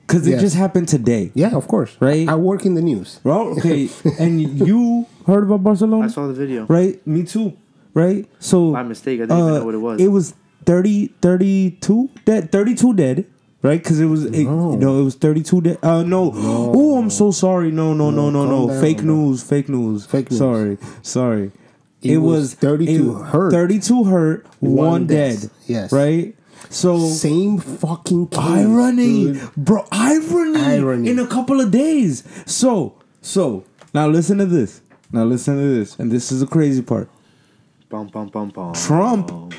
[0.06, 0.40] Because it Yes.
[0.40, 1.96] just happened today, Yeah, of course.
[2.00, 2.28] Right?
[2.28, 3.20] I work in the news.
[3.22, 3.50] bro.
[3.56, 6.04] Okay, and you heard about Barcelona?
[6.06, 6.66] I saw the video.
[6.68, 7.52] Right, me too.
[7.94, 10.00] Right, so By mistake, I didn't even know what it was.
[10.00, 10.34] It was
[10.66, 13.24] 30, 32 dead, thirty-two dead.
[13.62, 14.74] Right, because it was it, No.
[14.74, 15.78] no, it was thirty-two dead.
[15.82, 16.32] Uh, no.
[16.34, 17.70] Oh, I'm so sorry.
[17.70, 18.80] No, no, no, no, calm no.
[18.80, 19.42] Fake news.
[19.42, 20.06] Fake news.
[20.06, 20.38] Fake news.
[20.38, 21.50] Sorry, sorry.
[22.02, 23.52] It was 32 hurt.
[23.52, 24.46] Thirty-two hurt.
[24.60, 25.50] One, One dead.
[25.66, 25.92] Yes.
[25.92, 26.34] Right.
[26.70, 28.38] So Same fucking case.
[28.40, 29.54] irony, dude.
[29.56, 29.84] bro.
[29.90, 31.10] Irony, Irony.
[31.10, 32.22] in a couple of days.
[32.46, 34.80] So, so now listen to this.
[35.12, 37.10] Now listen to this, and this is the crazy part.
[37.88, 38.72] Bum, bum, bum, bum.
[38.74, 39.52] Trump,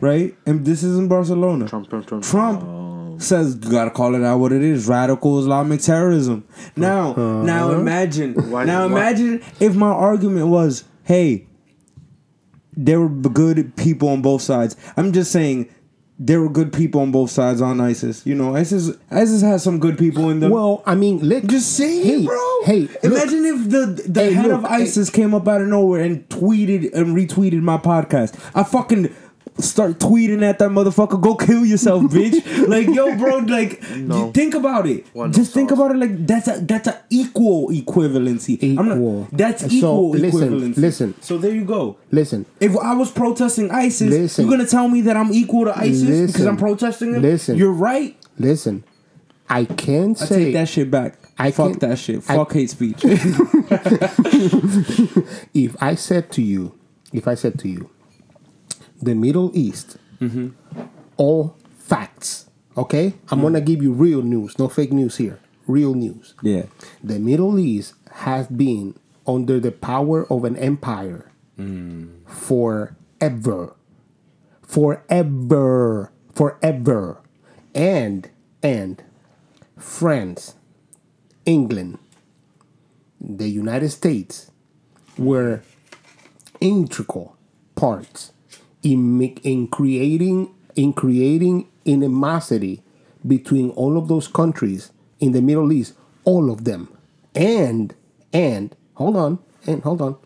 [0.00, 0.34] right?
[0.46, 1.68] And this is in Barcelona.
[1.68, 2.24] Trump, Trump, Trump.
[2.24, 6.42] Trump says you gotta call it out what it is radical islamic terrorism
[6.74, 7.42] now uh-huh.
[7.44, 11.46] now imagine Why- now why- imagine if my argument was hey
[12.76, 14.76] there were good people on both sides.
[14.96, 15.68] I'm just saying
[16.18, 18.24] there were good people on both sides on isis.
[18.24, 20.50] You know isis isis has some good people in them.
[20.52, 22.60] Well, I mean, look, just saying, hey, bro.
[22.64, 25.68] Hey, look, imagine if the the Hey, head look, of ISIS came up out of
[25.68, 28.38] nowhere and tweeted and retweeted my podcast.
[28.54, 29.14] I fucking
[29.58, 31.20] start tweeting at that motherfucker.
[31.20, 32.66] Go kill yourself, bitch.
[32.68, 33.38] like, yo, bro.
[33.38, 34.30] Like, No.
[34.32, 35.06] think about it.
[35.14, 35.78] Well, no Just think sauce.
[35.78, 35.98] about it.
[35.98, 38.58] Like, that's a that's an equal equivalency.
[38.78, 39.20] I'm Equal.
[39.20, 40.76] not, that's So, equal listen, equivalency.
[40.78, 41.14] listen.
[41.20, 41.96] So there you go.
[42.10, 44.46] listen, If I was protesting ISIS, Listen.
[44.46, 47.22] you're gonna tell me that I'm equal to ISIS because I'm protesting them.
[47.22, 47.56] Listen.
[47.56, 48.16] You're right.
[48.38, 48.84] listen.
[49.48, 51.18] I can I say take that shit back.
[51.38, 52.16] I Fuck can- that shit.
[52.28, 53.04] I- Fuck hate speech.
[55.54, 56.74] if I said to you,
[57.12, 57.90] if I said to you,
[59.04, 59.96] the Middle East,
[61.16, 63.14] all facts, okay?
[63.30, 65.38] I'm gonna give you real news, no fake news here.
[65.66, 66.34] Real news.
[66.42, 66.64] yeah.
[67.02, 71.30] The Middle East has been under the power of an empire
[72.26, 73.74] forever.
[74.62, 76.12] Forever.
[76.34, 77.20] Forever.
[77.74, 78.28] And,
[78.62, 79.02] and
[79.78, 80.54] France,
[81.46, 81.98] England,
[83.18, 84.50] the United States
[85.16, 85.62] were
[86.60, 87.36] integral
[87.74, 88.32] parts
[88.84, 92.82] in, in creating in creating animosity
[93.26, 96.88] between all of those countries in the Middle East, all of them,
[97.34, 97.94] and
[98.32, 100.16] and hold on and hold on,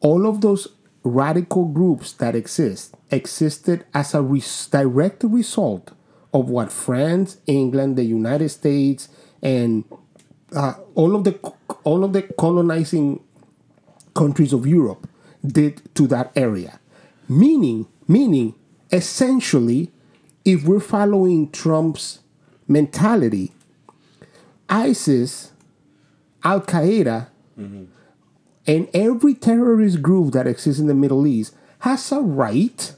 [0.00, 0.68] all of those
[1.04, 5.92] radical groups that exist existed as a res- direct result
[6.34, 9.08] of what France, England, the United States,
[9.42, 9.84] and
[10.54, 11.38] uh, all of the
[11.84, 13.20] all of the colonizing
[14.14, 15.08] countries of Europe
[15.46, 16.78] did to that area.
[17.38, 18.54] Meaning, meaning,
[18.90, 19.90] essentially,
[20.44, 22.20] if we're following Trump's
[22.68, 23.52] mentality,
[24.68, 25.52] ISIS,
[26.44, 27.28] Al Qaeda,
[28.66, 32.94] and every terrorist group that exists in the Middle East has a right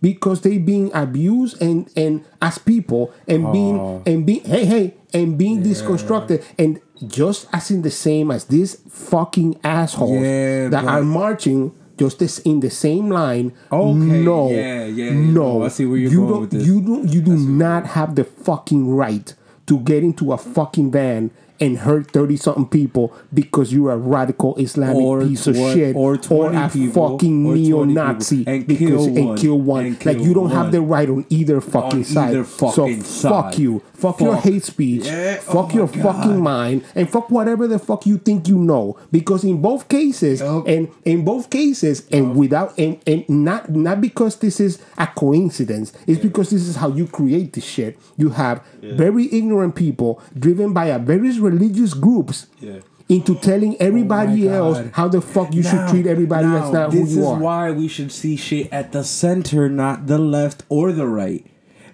[0.00, 4.02] because they're being abused and and as people and being oh.
[4.06, 6.44] and being hey hey and being disconstructed.
[6.58, 11.74] And just as in the same as these fucking assholes Yeah, that but- are marching
[11.98, 13.52] just as in the same line.
[13.72, 15.62] Okay, no, yeah, yeah, no.
[15.62, 16.66] I see where you're you going don't, with this.
[16.66, 17.12] You don't.
[17.12, 19.34] You do not have the fucking right
[19.66, 21.30] to get into a fucking van
[21.60, 26.16] and hurt thirty something people because you're a radical Islamic Or piece of shit or
[26.16, 29.86] 20 a people, fucking neo-Nazi and because kill and one, kill one.
[29.86, 32.30] and like you don't have the right on either fucking On side.
[32.30, 33.82] either fucking so fuck you.
[33.94, 35.06] Fuck, your hate speech.
[35.06, 38.58] Yeah, Fuck oh your my fucking mind and fuck whatever the fuck you think you
[38.58, 38.98] know.
[39.10, 40.66] Because in both cases, Yup.
[40.68, 45.92] and in both cases, and without and, and not not because this is a coincidence,
[46.06, 47.98] it's because this is how you create this shit.
[48.18, 52.80] You have very ignorant people driven by a various religious groups Yeah.
[53.08, 56.92] into telling everybody Oh else how the fuck you should treat everybody now, that's not
[56.92, 57.06] who you are.
[57.06, 61.06] this is why we should see shit at the center, not the left or the
[61.06, 61.44] right.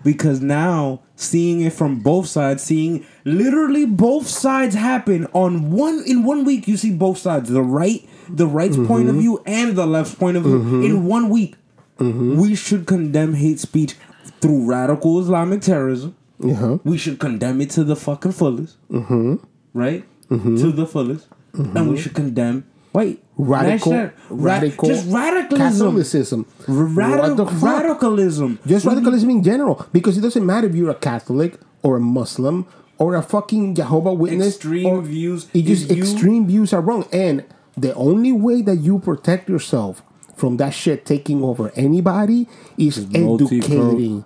[0.05, 6.25] Because now seeing it from both sides, seeing literally both sides happen on one in
[6.25, 9.09] one week, you see both sides, the right, the right's point Mm-hmm.
[9.11, 11.55] of view and the left's point of view in one week.
[11.99, 12.37] Mm-hmm.
[12.41, 13.95] We should condemn hate speech
[14.41, 16.17] through radical Islamic terrorism.
[16.45, 16.79] Uh-huh.
[16.85, 18.77] We should condemn it to the fucking fullest.
[18.91, 19.37] Mm-hmm.
[19.75, 20.05] Right?
[20.29, 21.29] To the fullest.
[21.55, 22.65] And we should condemn
[22.95, 25.87] wait Radical, Ra- radical, just radicalism.
[25.89, 26.47] Catholicism.
[26.69, 27.63] Radical, What the fuck?
[27.83, 28.59] radicalism.
[28.67, 32.67] Just radicalism in general, because it doesn't matter if you're a Catholic or a Muslim
[32.99, 34.49] or a fucking Jehovah Witness.
[34.57, 35.49] Extreme or- views.
[35.55, 37.45] It just you- extreme views are wrong, and
[37.77, 40.03] the only way that you protect yourself
[40.37, 44.25] from that shit taking over anybody is educating.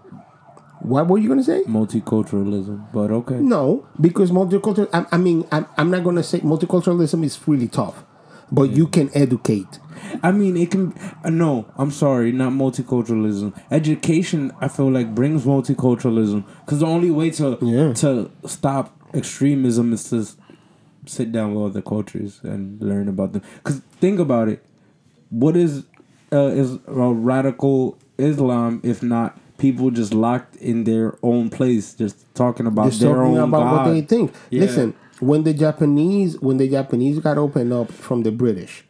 [0.80, 1.62] What were you gonna say?
[1.64, 3.36] Multiculturalism, but okay.
[3.36, 4.88] No, because multicultural.
[4.92, 8.04] I, I mean, I'm, I'm not gonna say multiculturalism is really tough,
[8.52, 9.78] but you can educate.
[10.22, 10.92] I mean, it can.
[11.24, 13.58] Uh, no, I'm sorry, not multiculturalism.
[13.70, 17.92] Education, I feel like brings multiculturalism because the only way to Yeah.
[17.94, 20.26] to stop extremism is to
[21.06, 23.42] sit down with other cultures and learn about them.
[23.56, 24.64] Because think about it,
[25.30, 25.84] what is
[26.32, 32.32] uh, is uh, radical Islam if not people just locked in their own place, just
[32.34, 33.86] talking about Just their talking own about God.
[33.86, 34.32] what they think.
[34.50, 34.60] Yeah.
[34.62, 38.84] Listen, when the Japanese when the Japanese got opened up from the British,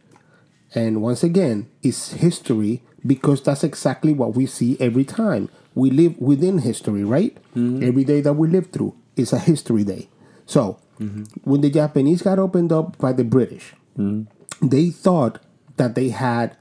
[0.74, 5.48] and once again, it's history because that's exactly what we see every time.
[5.74, 7.36] We live within history, right?
[7.54, 7.82] Mm-hmm.
[7.84, 10.08] Every day that we live through is a history day.
[10.46, 11.24] So, Mm-hmm.
[11.44, 14.66] when the Japanese got opened up by the British, Mm-hmm.
[14.66, 15.38] they thought
[15.76, 16.56] that they had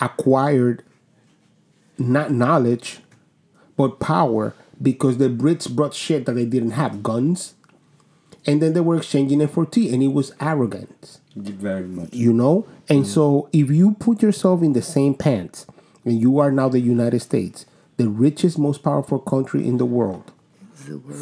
[0.00, 0.82] acquired
[1.98, 3.00] not knowledge
[3.76, 7.54] but power because the Brits brought shit that they didn't have guns,
[8.46, 12.12] and then they were exchanging it for tea, and it was arrogance Very much.
[12.12, 12.66] you know?
[12.88, 13.06] And mm.
[13.06, 15.66] so if you put yourself in the same pants
[16.04, 20.32] and you are now the united states the richest most powerful country in the world.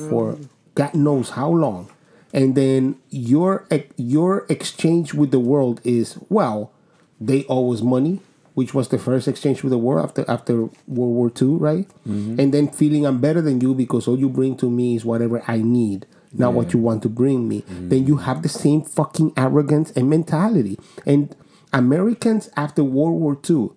[0.09, 0.39] for
[0.74, 1.91] god knows how long.
[2.33, 3.66] And then your
[3.97, 6.72] your exchange with the world is well
[7.20, 8.20] they owe us money
[8.57, 10.54] which was the first exchange with the world after after
[10.96, 11.88] world war ii right?
[12.09, 12.40] Mm-hmm.
[12.40, 15.42] And then feeling i'm better than you because all you bring to me is whatever
[15.46, 17.62] i need not what you want to bring me.
[17.62, 17.88] Mm-hmm.
[17.88, 20.78] Then you have the same fucking arrogance and mentality.
[21.07, 21.34] And
[21.72, 23.68] americans after world war ii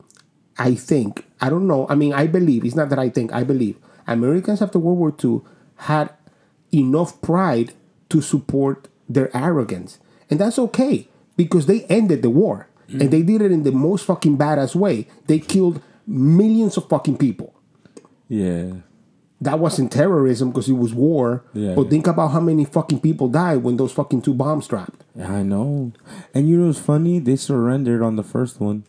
[0.58, 3.44] i think i don't know i mean i believe it's not that i think i
[3.44, 3.76] believe
[4.06, 5.42] americans after world war ii
[5.90, 6.14] had
[6.72, 7.74] enough pride
[8.10, 10.00] to support their arrogance.
[10.30, 14.06] And that's okay because they ended the war and they did it in the most
[14.06, 17.54] fucking badass way they killed millions of fucking people
[18.28, 18.74] Yeah.
[19.42, 21.44] that wasn't terrorism because it was war.
[21.54, 21.90] Yeah, but yeah.
[21.90, 25.04] think about how many fucking people died when those fucking two bombs dropped.
[25.20, 25.92] I know.
[26.34, 27.20] And you know what's funny?
[27.20, 28.84] They surrendered on the first one.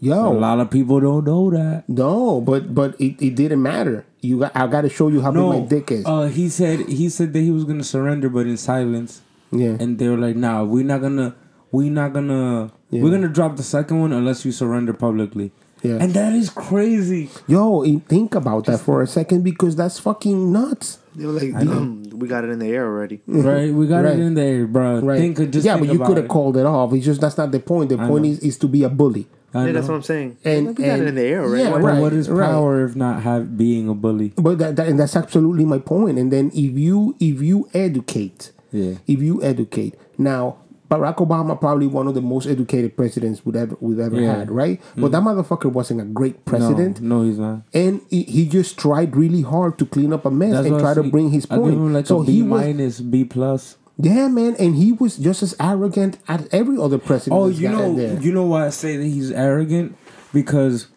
[0.00, 1.82] Yo, a lot of people don't know that.
[1.88, 4.04] no, but but it, it didn't matter.
[4.20, 6.04] You got, I got to show you how No, big my dick is.
[6.06, 9.22] uh, he said he said that he was gonna surrender, but in silence.
[9.50, 11.34] yeah, And they were like, "Nah, we're not gonna,
[11.72, 13.02] we're not gonna, Yeah.
[13.02, 15.98] we're gonna drop the second one unless you surrender publicly." Yeah.
[16.00, 17.30] And that is crazy.
[17.46, 20.98] yo, think about that for a second because that's fucking nuts.
[21.14, 23.20] They were like, um, we got it in the air already.
[23.26, 23.72] right?
[23.72, 24.14] We got Right.
[24.14, 25.00] it in the air, bro.
[25.00, 25.18] Right?
[25.20, 26.92] Think just yeah, think but you could have called it off.
[26.92, 27.90] It's just that's not the point.
[27.90, 28.30] The point know.
[28.30, 29.28] is is to be a bully.
[29.54, 30.36] Yeah, that's what I'm saying.
[30.44, 31.62] And- we got it in the air already.
[31.64, 32.00] yeah, right.
[32.00, 34.32] what is power if not have being a bully?
[34.36, 36.18] But that, that and that's absolutely my point.
[36.18, 38.94] And then if you if you educate, Yeah.
[39.06, 40.56] if you educate now.
[40.90, 44.38] Barack Obama probably one of the most educated presidents we've ever we've ever Yeah.
[44.38, 44.80] had, right?
[44.96, 45.12] But mm.
[45.12, 47.62] that motherfucker wasn't a great president, No, no, he's not.
[47.74, 50.94] and he, he just tried really hard to clean up a mess That's and try
[50.94, 51.76] to bring his point.
[51.92, 53.76] like so B he was, minus, B plus.
[53.98, 57.38] yeah, man, and he was just as arrogant as every other president.
[57.38, 59.94] Oh, you know, you know why I say that he's arrogant
[60.32, 60.88] because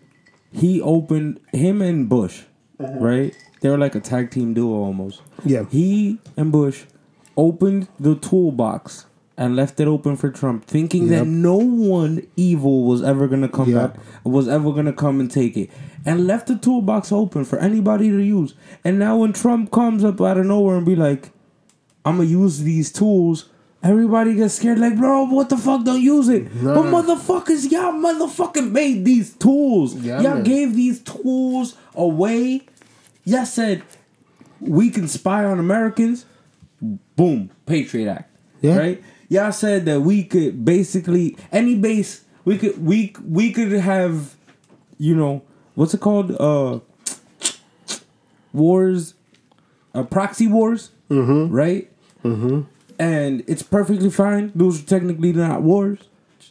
[0.53, 2.43] he opened him and Bush,
[2.79, 3.03] mm-hmm.
[3.03, 3.35] right?
[3.61, 5.21] They were like a tag team duo almost.
[5.45, 5.65] Yeah.
[5.69, 6.85] he and Bush
[7.37, 9.05] opened the toolbox
[9.41, 11.09] and left it open for Trump, thinking Yep.
[11.19, 13.93] that no one evil was ever gonna come Yep.
[13.95, 15.69] back, was ever gonna come and take it,
[16.05, 18.53] and left the toolbox open for anybody to use.
[18.85, 21.31] And now when Trump comes up out of nowhere and be like,
[22.05, 23.45] "I'm gonna use these tools."
[23.83, 25.83] Everybody gets scared, like, bro, what the fuck?
[25.85, 26.43] Don't use it.
[26.61, 26.75] Nah.
[26.75, 29.95] But motherfuckers, y'all motherfucking made these tools.
[29.95, 30.43] Yeah, y'all man.
[30.43, 32.61] gave these tools away.
[33.25, 33.81] Y'all said
[34.59, 36.25] we can spy on Americans.
[37.15, 38.27] Boom, Patriot Act.
[38.61, 38.77] Yeah.
[38.77, 39.01] Right?
[39.31, 44.35] Y'all said that we could basically any base we could we we could have,
[44.97, 45.41] you know,
[45.73, 46.35] what's it called?
[46.37, 46.81] Uh
[48.51, 49.13] wars,
[49.95, 51.49] uh, proxy wars, mm-hmm.
[51.49, 51.89] right?
[52.25, 52.63] Mm-hmm.
[52.99, 54.51] And it's perfectly fine.
[54.53, 55.99] Those are technically not wars.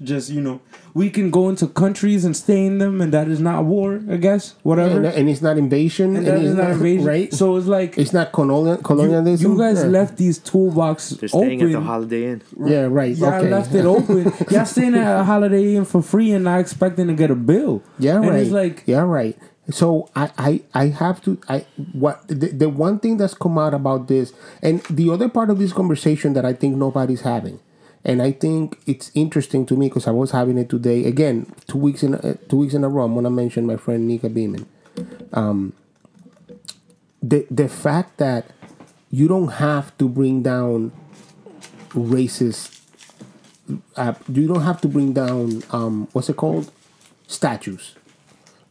[0.00, 0.60] It's just you know,
[0.94, 4.00] we can go into countries and stay in them, and that is not war.
[4.10, 4.96] I guess whatever.
[4.96, 7.32] and, and it's not invasion, and that it's is not invasion, right?
[7.32, 9.52] So it's like it's not colonial colonialism.
[9.52, 9.88] you guys Yeah.
[9.88, 11.74] left these toolboxes They're staying open.
[11.74, 12.42] at the Holiday Inn.
[12.64, 13.14] Yeah, right.
[13.16, 13.50] Y'all okay.
[13.50, 14.32] left it open.
[14.50, 17.82] Y'all staying at a Holiday Inn for free and not expecting to get a bill.
[17.98, 18.40] Yeah, and right.
[18.40, 19.36] it's like yeah, right.
[19.70, 21.38] So I, I, I have to.
[21.48, 24.32] I what the, the one thing that's come out about this,
[24.62, 27.60] and the other part of this conversation that I think nobody's having,
[28.04, 31.78] and I think it's interesting to me because I was having it today again, two
[31.78, 33.04] weeks in uh, two weeks in a row.
[33.04, 34.66] I'm gonna mention my friend Nika Beeman.
[35.32, 35.74] Um,
[37.22, 38.50] the the fact that
[39.10, 40.92] you don't have to bring down
[41.90, 42.78] racist.
[43.96, 46.72] Uh, you don't have to bring down um, what's it called
[47.28, 47.94] statues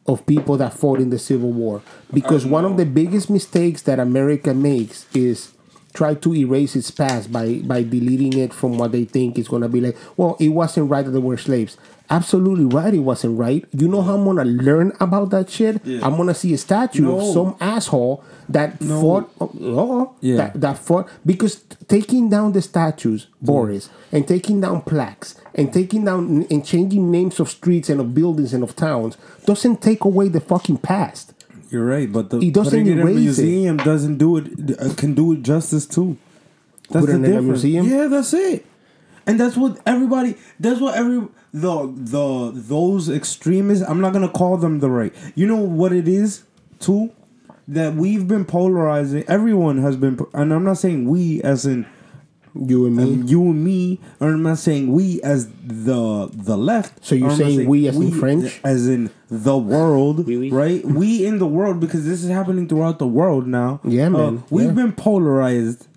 [0.06, 1.82] of people that fought in the Civil War.
[2.12, 5.54] Because one of the biggest mistakes that America makes is
[6.00, 9.62] try to erase its past by, by deleting it from what they think is going
[9.62, 11.76] to be like, well, it wasn't right that they were slaves.
[12.10, 13.66] Absolutely right, it wasn't right.
[13.72, 15.76] You know how I'm to learn about that shit?
[15.86, 17.20] I'm going to see a statue No.
[17.20, 19.30] of some asshole that fought.
[19.41, 20.38] Oh, Yeah.
[20.38, 21.08] that, that fought.
[21.26, 27.12] Because taking down the statues, Boris, and taking down plaques, and taking down and changing
[27.12, 31.34] names of streets and of buildings and of towns doesn't take away the fucking past.
[31.72, 33.44] You're right, but the He doesn't putting it in a erase it.
[33.44, 34.80] museum doesn't do it.
[34.80, 36.18] uh, Can do it justice too.
[36.90, 37.48] That's Put it the in a difference.
[37.64, 37.88] museum?
[37.88, 38.66] Yeah, that's it.
[39.28, 40.36] And that's what everybody.
[40.60, 43.88] That's what every the the those extremists.
[43.88, 45.14] I'm not gonna call them the right.
[45.36, 46.44] You know what it is
[46.80, 47.12] too.
[47.68, 49.24] That we've been polarizing.
[49.28, 51.86] Everyone has been, and I'm not saying we as in
[52.56, 53.04] You and me.
[53.04, 57.06] And you and me, or I'm not saying we as the the left.
[57.06, 58.60] So you're or saying we as in French?
[58.64, 60.50] as in the world, Oui, oui.
[60.52, 60.84] right?
[60.86, 63.80] we in the world because this is happening throughout the world now.
[63.84, 64.43] Yeah, Uh, man.
[64.50, 64.72] we've Yeah.
[64.72, 65.88] been polarized,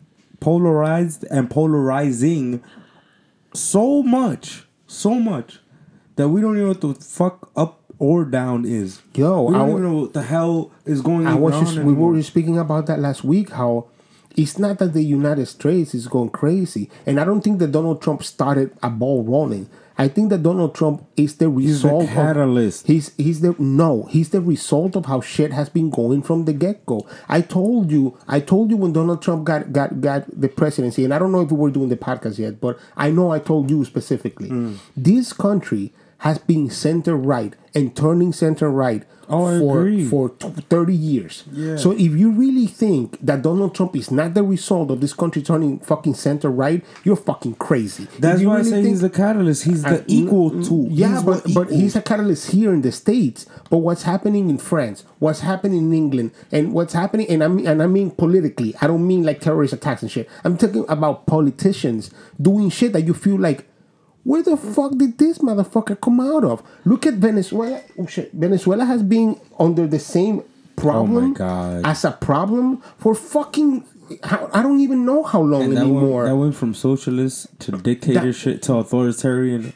[0.40, 2.60] polarized, and polarizing
[3.54, 5.60] so much, so much
[6.16, 9.00] that we don't even know what the fuck up or down is.
[9.14, 11.40] Yo, we don't I even wa- know what the hell is going I on.
[11.40, 13.50] was just we were just speaking about that last week.
[13.50, 13.86] How
[14.36, 18.02] it's not that the United States is going crazy, and I don't think that Donald
[18.02, 19.68] Trump started a ball rolling.
[19.98, 22.08] I think that Donald Trump is the the result.
[22.08, 22.82] catalyst.
[22.82, 24.04] Of, he's he's the no.
[24.10, 27.06] He's the result of how shit has been going from the get go.
[27.28, 28.18] I told you.
[28.26, 31.42] I told you when Donald Trump got got got the presidency, and I don't know
[31.42, 34.48] if we were doing the podcast yet, but I know I told you specifically.
[34.48, 34.74] Hmm.
[34.96, 40.94] This country has been center right and turning center right Oh, for for t- 30
[40.94, 41.44] years.
[41.52, 41.76] Yeah.
[41.76, 45.42] So if you really think that Donald Trump is not the result of this country
[45.42, 48.08] turning fucking center right, you're fucking crazy.
[48.18, 49.64] That's why I really say think- he's the catalyst.
[49.64, 50.86] He's the I- equal to.
[50.90, 53.46] yeah, he's but but he's a catalyst here in the states.
[53.70, 55.04] But what's happening in France?
[55.18, 56.32] What's happening in England?
[56.50, 57.26] And what's happening?
[57.28, 58.74] And I mean, and I mean politically.
[58.82, 60.28] I don't mean like terrorist attacks and shit.
[60.44, 62.10] I'm talking about politicians
[62.40, 63.66] doing shit that you feel like,
[64.24, 66.62] where the fuck did this motherfucker come out of?
[66.84, 67.80] Look at Venezuela.
[67.98, 70.42] Oh shit, Venezuela has been under the same
[70.76, 71.86] problem oh, God.
[71.86, 73.84] as a problem for fucking.
[74.24, 76.24] I don't even know how long And that anymore.
[76.24, 79.72] went, that went from socialist to dictatorship to authoritarian,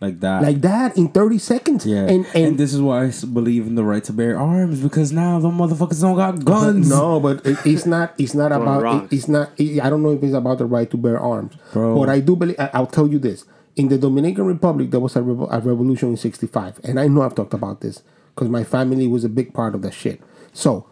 [0.00, 0.42] like that.
[0.42, 1.86] like that in 30 seconds.
[1.86, 5.12] yeah, And, and, this is why I believe in the right to bear arms because
[5.12, 6.90] now the motherfuckers don't got guns.
[6.90, 8.14] No, but it, it's not.
[8.18, 9.04] It's not about.
[9.04, 9.50] It, it's not.
[9.58, 11.54] it- I don't know if it's about the right to bear arms.
[11.72, 11.98] Bro.
[12.00, 12.58] But I do believe.
[12.58, 13.44] I, I'll tell you this:
[13.78, 17.22] in the Dominican Republic, there was a, revo- a revolution in '65, and I know
[17.22, 18.02] I've talked about this
[18.34, 20.20] because my family was a big part of that shit.
[20.52, 20.84] So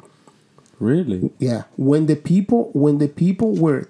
[0.78, 1.30] really.
[1.38, 3.88] yeah, when the people, when the people were,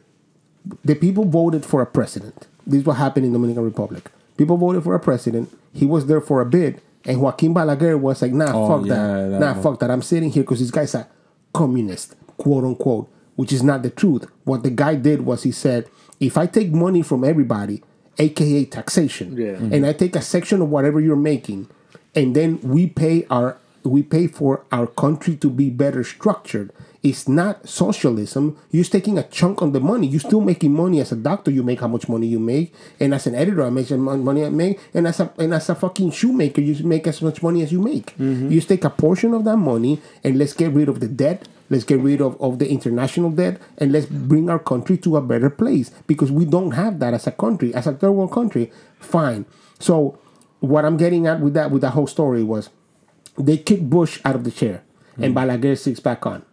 [0.85, 2.47] the people voted for a president.
[2.67, 4.11] This is what happened in Dominican Republic.
[4.37, 5.57] People voted for a president.
[5.73, 8.95] He was there for a bit, and Joaquin Balaguer was like, "Nah, Oh, fuck yeah,
[8.95, 9.29] that.
[9.31, 9.63] that Nah, one.
[9.63, 9.91] fuck that.
[9.91, 11.07] I'm sitting here because this guy's a
[11.53, 14.27] communist, quote unquote, which is not the truth.
[14.45, 15.87] What the guy did was he said,
[16.19, 17.83] if I take money from everybody,
[18.19, 19.57] aka taxation, Yeah.
[19.57, 19.73] Mhm.
[19.73, 21.67] and I take a section of whatever you're making,
[22.15, 26.73] and then we pay our we pay for our country to be better structured.
[27.05, 28.57] It's not socialism.
[28.73, 30.09] You're taking a chunk on the money.
[30.09, 31.53] You're still making money as a doctor.
[31.53, 34.19] You make how much money you make, and as an editor, I make as much
[34.19, 37.45] money I make, and as a and as a fucking shoemaker, you make as much
[37.45, 38.13] money as you make.
[38.19, 41.47] You just take a portion of that money, and let's get rid of the debt.
[41.69, 45.21] Let's get rid of, of the international debt and let's bring our country to a
[45.21, 48.71] better place because we don't have that as a country, as a third world country.
[49.01, 49.47] Fine.
[49.81, 50.19] So
[50.61, 52.71] what I'm getting at with that with that whole story was
[53.37, 54.85] they kicked Bush out of the chair
[55.17, 55.37] and mm.
[55.37, 56.45] Balaguer sits back on.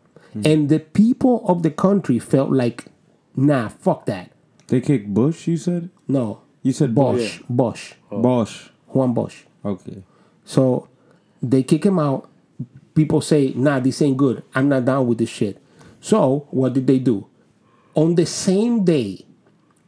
[0.45, 2.85] And the people of the country felt like,
[3.35, 4.31] nah, fuck that.
[4.67, 5.47] They kicked Bush.
[5.47, 5.89] You said.
[6.07, 6.41] No.
[6.63, 7.39] You said Bush.
[7.47, 7.93] Bush.
[8.09, 8.69] Bosch.
[8.87, 9.43] Juan Bosch.
[9.63, 10.01] Okay.
[10.45, 10.87] So
[11.41, 12.29] they kick him out.
[12.95, 14.43] People say, nah, this ain't good.
[14.53, 15.61] I'm not down with this shit.
[15.99, 17.27] So what did they do?
[17.95, 19.25] On the same day,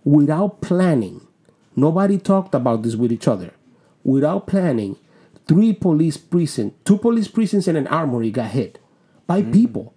[0.03, 1.27] without planning,
[1.75, 3.51] nobody talked about this with each other.
[4.03, 4.97] Without planning,
[5.47, 8.79] three police precincts, two police precincts and an armory got hit
[9.27, 9.51] by mm.
[9.51, 9.93] people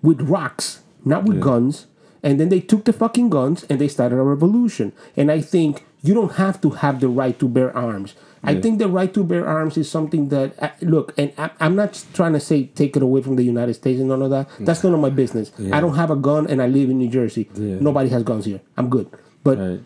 [0.00, 1.86] with rocks, not with guns.
[2.22, 4.92] And then they took the fucking guns and they started a revolution.
[5.16, 8.14] And I think you don't have to have the right to bear arms.
[8.44, 11.76] I think the right to bear arms is something that uh, look, and I, I'm
[11.76, 14.48] not trying to say take it away from the United States and none of that.
[14.58, 15.52] That's none of my business.
[15.72, 17.48] I don't have a gun and I live in New Jersey.
[17.54, 17.76] Yeah.
[17.80, 18.60] Nobody has guns here.
[18.76, 19.06] I'm good.
[19.44, 19.80] But Right.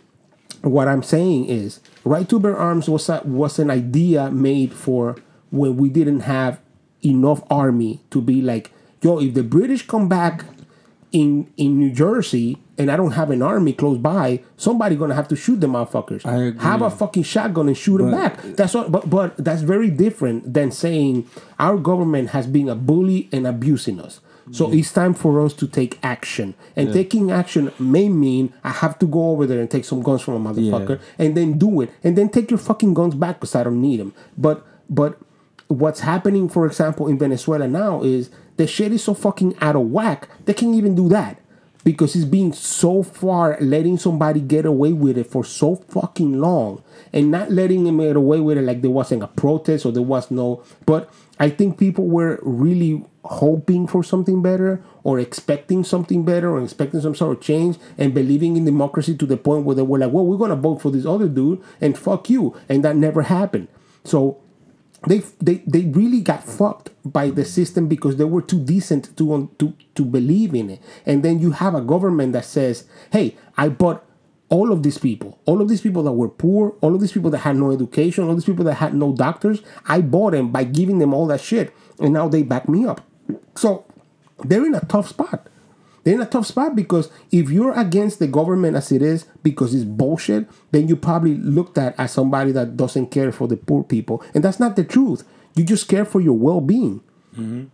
[0.62, 5.16] what I'm saying is, right to bear arms was a, was an idea made for
[5.50, 6.58] when we didn't have
[7.04, 10.44] enough army to be like, yo, if the British come back
[11.12, 15.28] in in New Jersey and I don't have an army close by, somebody gonna have
[15.28, 16.24] to shoot the motherfuckers.
[16.60, 18.42] Have a fucking shotgun and shoot them back.
[18.42, 18.92] That's what.
[18.92, 24.00] But but that's very different than saying our government has been a bully and abusing
[24.00, 24.20] us.
[24.52, 26.54] So it's time for us to take action.
[26.76, 30.22] And taking action may mean I have to go over there and take some guns
[30.22, 31.90] from a motherfucker and then do it.
[32.04, 34.14] And then take your fucking guns back because I don't need them.
[34.38, 35.18] But but
[35.66, 39.90] what's happening, for example, in Venezuela now is the shit is so fucking out of
[39.90, 40.28] whack.
[40.44, 41.40] They can't even do that
[41.86, 46.82] because it's been so far letting somebody get away with it for so fucking long
[47.12, 50.02] and not letting them get away with it like there wasn't a protest or there
[50.02, 51.08] was no but
[51.38, 57.00] i think people were really hoping for something better or expecting something better or expecting
[57.00, 60.10] some sort of change and believing in democracy to the point where they were like
[60.10, 62.56] well we're gonna vote for this other dude and fuck you.
[62.68, 63.68] And that never happened.
[64.04, 64.40] So
[65.06, 69.50] they they they really got fucked by the system because they were too decent to
[69.58, 70.82] to to believe in it.
[71.04, 74.04] And then you have a government that says, "Hey, I bought
[74.48, 77.30] all of these people, all of these people that were poor, all of these people
[77.30, 80.64] that had no education, all these people that had no doctors, I bought them by
[80.64, 83.00] giving them all that shit, and now they back me up.
[83.56, 83.84] So
[84.44, 85.48] they're in a tough spot.
[86.06, 89.74] They're in a tough spot because if you're against the government as it is because
[89.74, 93.82] it's bullshit, then you probably looked at as somebody that doesn't care for the poor
[93.82, 95.24] people, and that's not the truth.
[95.56, 97.00] You just care for your well-being.
[97.32, 97.64] Mm-hmm.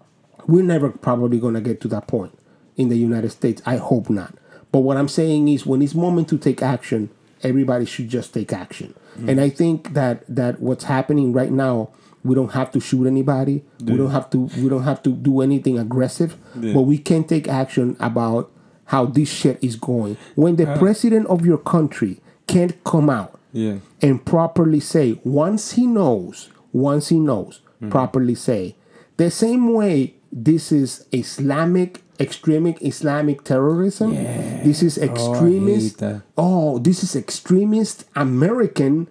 [0.51, 2.33] We're never probably gonna get to that point
[2.75, 3.61] in the United States.
[3.67, 4.35] I hope not.
[4.73, 7.11] But what I'm saying is, when it's moment to take action,
[7.43, 8.95] everybody should just take action.
[9.19, 9.29] Mm.
[9.29, 11.91] And I think that that what's happening right now,
[12.25, 13.65] we don't have to shoot anybody.
[13.85, 14.49] We don't have to.
[14.57, 16.37] We don't have to do anything aggressive.
[16.55, 18.51] But we can take action about
[18.87, 20.17] how this shit is going.
[20.35, 23.77] When the president of your country can't come out Yeah.
[24.01, 27.91] and properly say once he knows, once he knows, mm.
[27.91, 28.77] properly say
[29.17, 34.15] the same way this is Islamic extremic Islamic terrorism.
[34.15, 35.99] This is oh, extremist.
[35.99, 36.23] that.
[36.37, 39.09] Oh, this is extremist American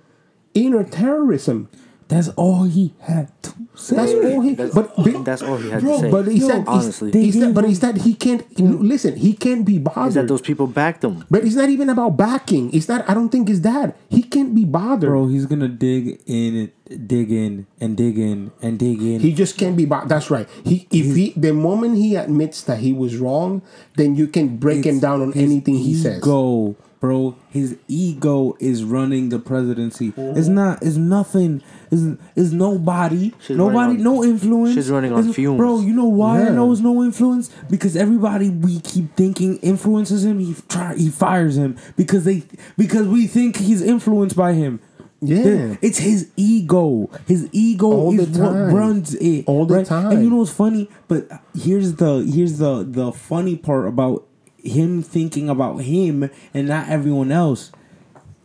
[0.53, 1.69] inner terrorism.
[2.11, 3.95] That's all he had to say.
[3.95, 4.53] That's all he.
[4.53, 6.11] That's, but but- that's all he had bro, to say.
[6.11, 9.15] but is said, honestly, They is that, but him- is that he can't listen?
[9.15, 10.09] He can't be bothered.
[10.09, 11.23] is that those people backed him?
[11.31, 12.69] but it's not even about backing.
[12.73, 13.09] It's not.
[13.09, 13.95] I don't think it's that.
[14.09, 15.07] He can't be bothered.
[15.09, 16.69] Bro, he's gonna dig in,
[17.07, 19.21] dig in, and dig in, and dig in.
[19.21, 19.85] He just can't be.
[19.85, 20.09] bothered.
[20.09, 20.49] that's right.
[20.65, 23.61] He if he the moment he admits that he was wrong,
[23.95, 26.19] then you can break him down on anything he says.
[26.21, 27.35] Go bro.
[27.49, 30.13] His ego is running the presidency.
[30.15, 30.81] It's not.
[30.81, 31.61] It's nothing.
[31.91, 33.33] It's, it's nobody.
[33.41, 33.95] She's nobody.
[33.95, 34.75] on- no influence.
[34.75, 35.57] she's running on It's- fumes.
[35.57, 36.53] Bro, you know why I Yeah.
[36.53, 37.49] know it's no influence?
[37.69, 40.39] Because everybody we keep thinking influences him.
[40.39, 40.95] He try.
[40.95, 42.43] He fires him because they
[42.77, 44.79] because we think he's influenced by him.
[45.23, 45.75] Yeah.
[45.81, 47.09] It's his ego.
[47.27, 49.43] His ego All is what runs it.
[49.45, 49.85] All the right?
[49.85, 50.11] time.
[50.13, 50.89] And you know what's funny?
[51.07, 54.25] But here's the here's the the funny part about
[54.63, 57.71] him thinking about him and not everyone else.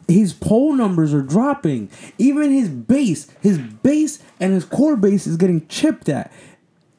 [0.09, 1.91] His poll numbers are dropping.
[2.19, 6.33] Even his base, his base and his core base is getting chipped at.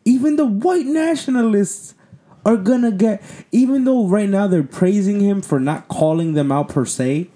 [0.04, 1.94] Even the white nationalists
[2.46, 6.70] are gonna get even though right now they're praising him for not calling them out
[6.70, 7.30] per se,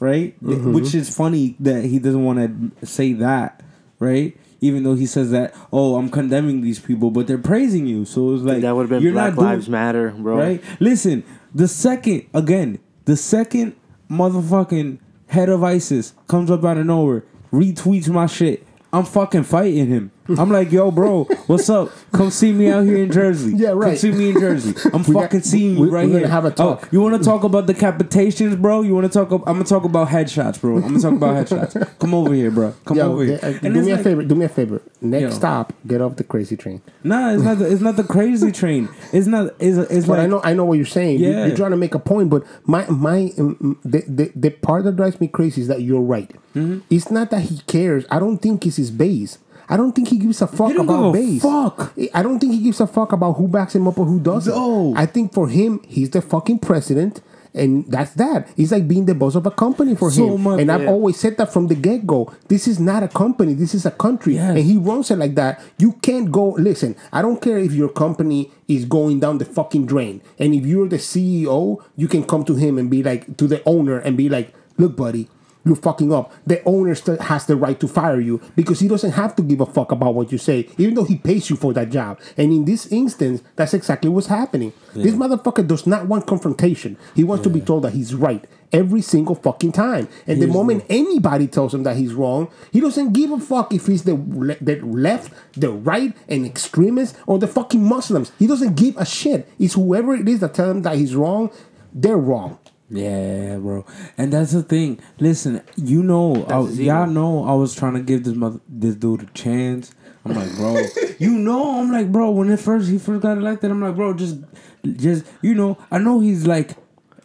[0.00, 0.38] right?
[0.42, 0.72] Mm-hmm.
[0.72, 2.38] Which is funny that he doesn't want
[2.80, 3.62] to say that,
[3.98, 4.36] right?
[4.60, 8.06] Even though he says that, oh, I'm condemning these people, but they're praising you.
[8.06, 10.36] So it's like that would have been you're Black not doing- Lives Matter, bro.
[10.38, 10.62] right?
[10.80, 13.74] Listen, the second again, the second
[14.10, 14.98] motherfucking
[15.34, 18.64] head of ISIS comes up out of nowhere, retweets my shit.
[18.92, 20.12] I'm fucking fighting him.
[20.38, 21.90] I'm like, yo, bro, what's up?
[22.12, 23.52] Come see me out here in Jersey.
[23.56, 23.98] Yeah, Come right.
[23.98, 24.74] see me in Jersey.
[24.94, 26.28] I'm We got- fucking seeing we- you right we're gonna here.
[26.28, 28.80] have a Oh, you want to talk about decapitations, bro?
[28.82, 29.32] You want to talk?
[29.32, 30.76] Ab- I'm gonna talk about headshots, bro.
[30.76, 31.98] I'm gonna talk about headshots.
[31.98, 32.74] Come over here, bro.
[32.86, 33.38] Come Yo, over here.
[33.42, 34.22] uh, do me a favor.
[34.22, 34.80] Do me a favor.
[35.02, 35.30] Next Yo.
[35.30, 36.80] stop, get off the crazy train.
[37.02, 37.58] Nah, it's not.
[37.58, 38.88] The, it's not the crazy train.
[39.12, 39.48] It's not.
[39.58, 41.20] It's, it's But like I know, I know what you're saying.
[41.20, 41.46] You- Yeah.
[41.46, 44.96] You're trying to make a point, but my my um, the, the the part that
[44.96, 46.30] drives me crazy is that you're right.
[46.54, 46.78] Mm-hmm.
[46.88, 48.06] It's not that he cares.
[48.10, 49.38] I don't think it's his base.
[49.68, 51.42] I don't think he gives a fuck about base.
[51.42, 51.92] fuck.
[52.12, 54.54] I don't think he gives a fuck about who backs him up or who doesn't.
[54.54, 54.92] No.
[54.96, 57.20] I think for him, he's the fucking president.
[57.56, 58.48] And that's that.
[58.56, 60.42] He's like being the boss of a company for So him.
[60.42, 60.90] much- and I've yeah.
[60.90, 62.32] always said that from the get go.
[62.48, 63.54] This is not a company.
[63.54, 64.34] This is a country.
[64.34, 64.50] Yes.
[64.56, 65.60] And he runs it like that.
[65.78, 66.48] You can't go.
[66.58, 70.20] Listen, I don't care if your company is going down the fucking drain.
[70.36, 73.62] And if you're the CEO, you can come to him and be like, to the
[73.66, 75.28] owner and be like, look, buddy,
[75.64, 76.32] you're fucking up.
[76.46, 79.60] The owner still has the right to fire you because he doesn't have to give
[79.60, 82.20] a fuck about what you say, even though he pays you for that job.
[82.36, 84.72] And in this instance, that's exactly what's happening.
[84.94, 86.96] This motherfucker does not want confrontation.
[87.16, 90.08] He wants to be told that he's right every single fucking time.
[90.26, 93.86] And the moment anybody tells him that he's wrong, he doesn't give a fuck if
[93.86, 98.32] he's the le- the left, the right, an extremist, or the fucking Muslims.
[98.38, 99.48] He doesn't give a shit.
[99.58, 101.50] It's whoever it is that tell him that he's wrong,
[101.92, 102.58] they're wrong.
[102.90, 103.86] Yeah, bro,
[104.18, 105.00] and that's the thing.
[105.18, 109.22] Listen, you know, I, y'all know, I was trying to give this mother, this dude
[109.22, 109.94] a chance.
[110.24, 110.84] I'm like, bro,
[111.18, 112.30] you know, I'm like, bro.
[112.30, 114.38] When it first he first got elected, I'm like, bro, just,
[114.84, 116.72] just, you know, I know he's like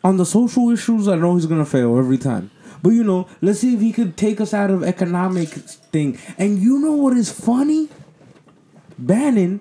[0.03, 1.09] on the social issues.
[1.09, 2.51] I know he's gonna fail every time,
[2.81, 6.17] but you know, let's see if he could take us out of economic thing.
[6.37, 7.89] And you know what is funny?
[8.97, 9.59] Bannon.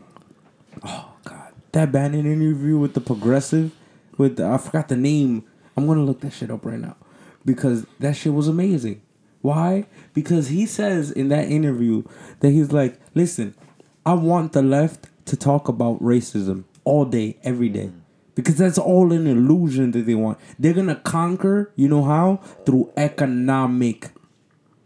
[0.84, 3.72] Oh God, that Bannon interview with the progressive,
[4.16, 5.44] with the, I forgot the name.
[5.78, 6.96] I'm gonna look that shit up right now
[7.44, 9.00] because that shit was amazing.
[9.42, 9.86] Why?
[10.12, 12.02] Because he says in that interview
[12.40, 13.54] that he's like, listen,
[14.04, 17.92] I want the left to talk about racism all day, every day.
[18.34, 20.38] Because that's all an illusion that they want.
[20.58, 22.40] They're gonna conquer, you know how?
[22.66, 24.10] Through economic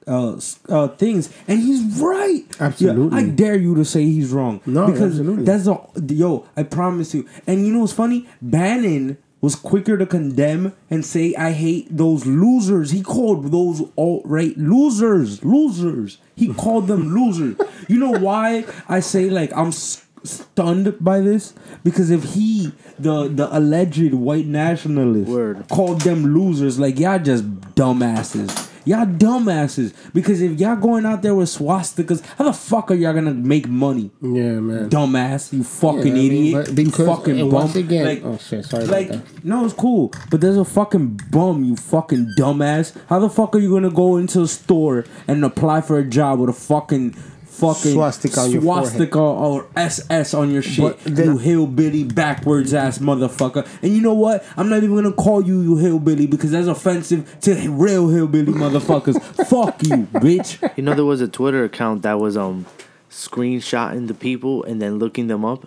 [0.07, 0.38] uh,
[0.68, 1.32] uh things.
[1.49, 2.45] And he's right.
[2.61, 3.18] Yeah, Absolutely.
[3.18, 4.61] I dare you to say he's wrong.
[4.66, 5.45] No, because absolutely.
[5.47, 6.47] that's a yo.
[6.55, 7.26] I promise you.
[7.47, 8.28] And you know what's funny?
[8.43, 12.93] Bannon was quicker to condemn and say I hate those losers.
[12.93, 16.16] He called those alt right losers, losers.
[16.34, 17.57] He called them losers.
[17.88, 21.53] You know why I say like I'm s- stunned by this?
[21.84, 25.66] Because if he, the the alleged white nationalist, Word.
[25.68, 28.70] called them losers, like y'all just dumbasses.
[28.85, 29.93] Y'all dumbasses.
[30.12, 33.68] Because if y'all going out there with swastikas, how the fuck are y'all gonna make
[33.68, 34.11] money?
[34.20, 34.91] Yeah, man.
[34.91, 37.51] dumbass, you fucking Yeah, I mean, idiot, you because- fucking bum.
[37.51, 39.45] once again- like, oh, shit, sorry about like, that.
[39.45, 42.93] no, it's cool, but there's a fucking bum, you fucking dumbass.
[43.09, 46.41] How the fuck are you gonna go into a store and apply for a job
[46.41, 47.14] with a fucking
[47.53, 52.72] fucking Swastika on your swastika or SS on your shit, But then- you hillbilly backwards
[52.74, 53.66] ass motherfucker?
[53.82, 54.44] And you know what?
[54.57, 59.20] I'm not even gonna call you you hillbilly because that's offensive to real hillbilly motherfuckers.
[59.46, 60.59] fuck you, bitch.
[60.76, 62.66] You know, there was a Twitter account that was um
[63.11, 65.66] screenshotting the people and then looking them up.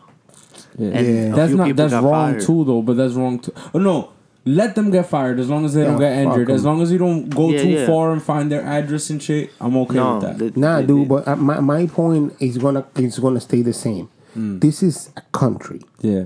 [0.77, 0.89] Yeah.
[0.89, 1.35] And Yeah.
[1.35, 2.41] That's not people wrong fired.
[2.41, 3.53] too though, but that's wrong too.
[3.73, 4.09] Oh no.
[4.47, 6.51] Let them get fired as long as they don't get fuck injured.
[6.51, 7.87] As long as you don't go Yeah, too yeah.
[7.87, 10.37] far and find their address and shit, I'm okay No, with that.
[10.53, 13.63] the- Nah, the- dude, the- but uh, my, my point is gonna is gonna stay
[13.63, 14.07] the same.
[14.37, 14.61] Mm.
[14.61, 15.81] This is a country.
[16.01, 16.25] yeah,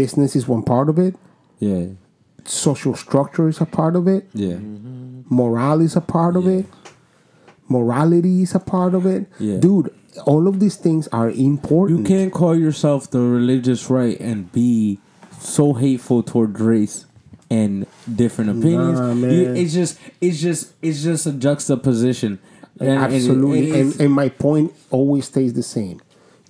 [0.00, 1.16] Business is one part of it.
[1.58, 1.86] yeah,
[2.44, 4.28] Social structure is a part of it.
[4.32, 4.56] yeah,
[5.28, 6.66] Morale is a part of it.
[7.68, 9.26] Morality is a part of it.
[9.40, 9.56] Yeah.
[9.56, 9.90] Dude,
[10.26, 12.00] all of these things are important.
[12.00, 15.00] You can't call yourself the religious right and be
[15.40, 17.06] so hateful toward race
[17.54, 18.98] and different opinions.
[19.00, 19.56] Nah, man.
[19.56, 22.38] it's just, it's just, it's just a juxtaposition.
[22.80, 23.70] And- and Absolutely.
[23.70, 26.00] it and, and my point always stays the same.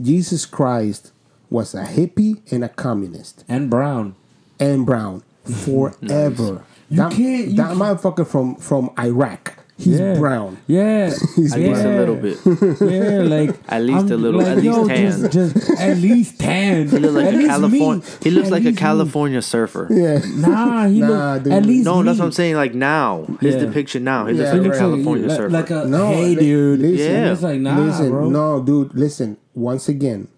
[0.00, 1.12] Jesus Christ
[1.50, 4.14] was a hippie and a communist and Brown.
[4.58, 6.64] and brown forever.
[6.88, 9.53] You that, can't- that can't- motherfucker from from Iraq.
[9.76, 10.14] He's yeah.
[10.14, 10.56] brown.
[10.68, 11.06] Yeah,
[11.36, 12.38] He's At least a little bit.
[12.80, 15.10] Yeah, like At least a little- at least yo, tan.
[15.30, 16.88] Just, just at least tan.
[16.94, 18.06] He looks like At a California.
[18.22, 18.80] He looks At like a least me.
[18.80, 19.88] California surfer.
[19.90, 20.20] Yeah.
[20.36, 21.52] Nah, he Nah, look dude.
[21.54, 22.54] at least No, that's what I'm saying.
[22.54, 23.60] Like now, his Yeah.
[23.66, 25.50] depiction now, he Yeah, looks he like looks a California like, surfer.
[25.50, 26.78] like a No, hey dude.
[26.80, 27.32] listen, Yeah.
[27.32, 28.28] It's like nah, listen, bro.
[28.30, 28.94] no, dude.
[28.94, 29.36] Listen.
[29.54, 30.28] Once again,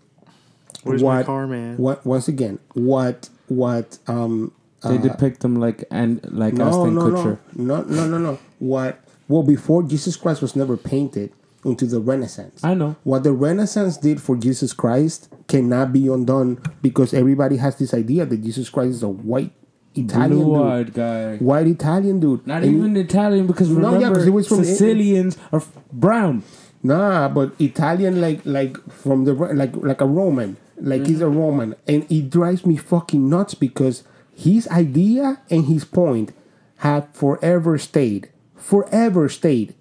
[0.83, 1.13] Where's what?
[1.15, 1.77] my car, man?
[1.77, 2.07] What?
[2.07, 3.29] Once again, what?
[3.49, 3.99] What?
[4.07, 4.53] Um.
[4.83, 7.39] They depict him like and like No, Ashton no, Kutcher.
[7.57, 8.39] no, no, no, no, no.
[8.61, 9.01] What?
[9.29, 11.33] Well, before Jesus Christ was never painted
[11.65, 12.63] into the Renaissance.
[12.63, 12.97] I know.
[13.03, 18.25] What the Renaissance did for Jesus Christ cannot be undone because everybody has this idea
[18.27, 19.53] that Jesus Christ is a white
[19.95, 20.53] Italian
[20.85, 20.95] dude.
[20.95, 21.37] Guy.
[21.39, 22.47] White Italian dude.
[22.47, 26.43] Not And- even Italian because No, yeah, remember he was from- Sicilians are f- brown.
[26.83, 31.39] Nah, but Italian like like from the like like a Roman, like he's a mm-hmm.
[31.39, 36.33] Roman, and it drives me fucking nuts because his idea and his point
[36.77, 39.75] have forever stayed, forever stayed,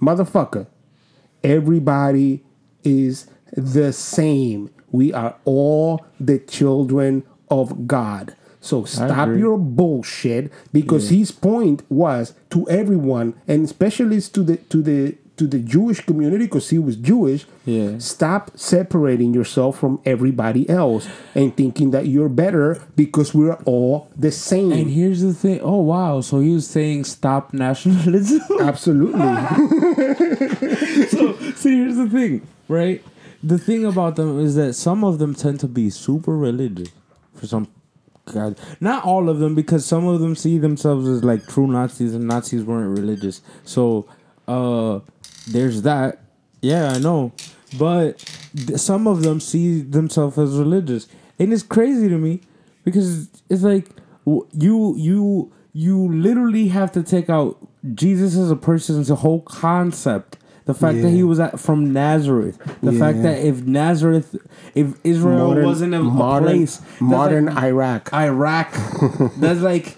[0.00, 0.66] motherfucker.
[1.42, 2.44] Everybody
[2.84, 4.70] is the same.
[4.90, 8.34] We are all the children of God.
[8.60, 14.82] So stop your bullshit because his point was to everyone and especially to the to
[14.82, 17.46] the to the Jewish community because he was Jewish.
[17.64, 17.98] Yeah.
[17.98, 24.30] Stop separating yourself from everybody else and thinking that you're better because we're all the
[24.32, 24.72] same.
[24.72, 25.60] And here's the thing.
[25.62, 26.20] Oh wow!
[26.20, 28.40] So he was saying stop nationalism.
[28.60, 29.20] Absolutely.
[31.08, 33.02] so, so here's the thing, right?
[33.42, 36.88] The thing about them is that some of them tend to be super religious.
[37.34, 37.68] For some,
[38.32, 42.14] God, not all of them, because some of them see themselves as like true Nazis,
[42.14, 43.40] and Nazis weren't religious.
[43.64, 44.08] So,
[44.48, 45.00] uh,
[45.50, 46.20] there's that.
[46.60, 47.32] Yeah, I know,
[47.78, 48.18] but
[48.56, 51.06] th- some of them see themselves as religious,
[51.38, 52.40] and it's crazy to me
[52.84, 53.88] because it's like
[54.24, 57.56] you you you literally have to take out
[57.94, 60.36] Jesus as a person's whole concept.
[60.64, 64.36] The fact that he was at, from Nazareth, the fact that if Nazareth,
[64.74, 68.12] if Israel wasn't a, a modern, place, modern like Iraq.
[68.12, 68.72] Iraq,
[69.38, 69.96] that's like,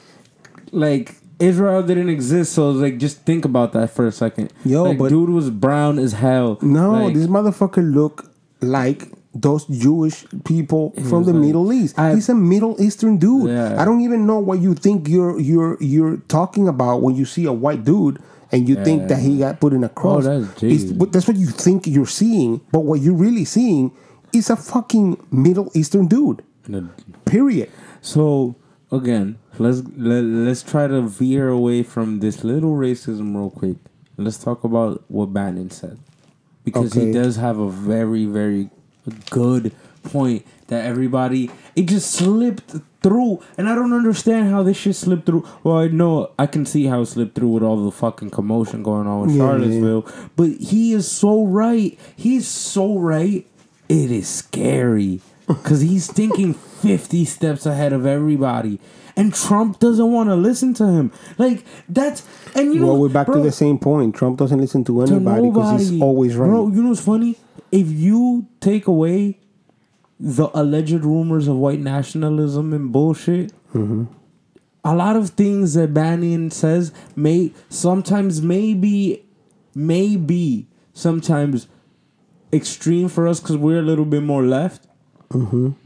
[0.71, 2.53] like Israel didn't exist.
[2.53, 4.53] So like, just think about that for a second.
[4.65, 6.59] Yo, like, but- dude was brown as hell.
[6.63, 8.31] No, Like, this motherfucker look
[8.61, 11.99] like those Jewish people from the like- Middle East.
[11.99, 13.51] I- He's a Middle Eastern dude.
[13.51, 13.81] Yeah.
[13.81, 17.45] I don't even know what you think you're you're you're talking about when you see
[17.47, 18.19] a white dude
[18.53, 20.27] and you think that he got put in a oh, cross.
[20.27, 23.93] Oh, that's but that's what you think you're seeing, but what you're really seeing
[24.33, 26.43] is a fucking Middle Eastern dude.
[27.25, 27.71] Period.
[28.03, 28.57] So
[28.91, 33.77] again, let's let, let's try to veer away from this little racism real quick.
[34.17, 35.99] Let's talk about what Bannon said
[36.65, 38.71] because he does have a very very
[39.31, 44.97] good point that everybody it just slipped through and I don't understand how this shit
[44.97, 45.47] slipped through.
[45.63, 48.83] Well, I know I can see how it slipped through with all the fucking commotion
[48.83, 50.07] going on with Yeah, Charlottesville,
[50.37, 51.99] but he is so right.
[52.17, 53.47] He's so right.
[53.89, 58.79] It is scary because he's thinking 50 steps ahead of everybody.
[59.21, 61.13] And Trump doesn't want to listen to him.
[61.39, 64.15] Like that's and you know well, we're back bro, to the same point.
[64.15, 66.47] Trump doesn't listen to anybody because he's always right.
[66.49, 67.37] Bro, you know what's funny?
[67.71, 69.39] If you take away
[70.19, 74.05] the alleged rumors of white nationalism and bullshit, Mm-hmm.
[74.85, 79.25] a lot of things that Bannon says may sometimes maybe
[79.77, 81.69] maybe sometimes
[82.53, 84.89] extreme for us because we're a little bit more left.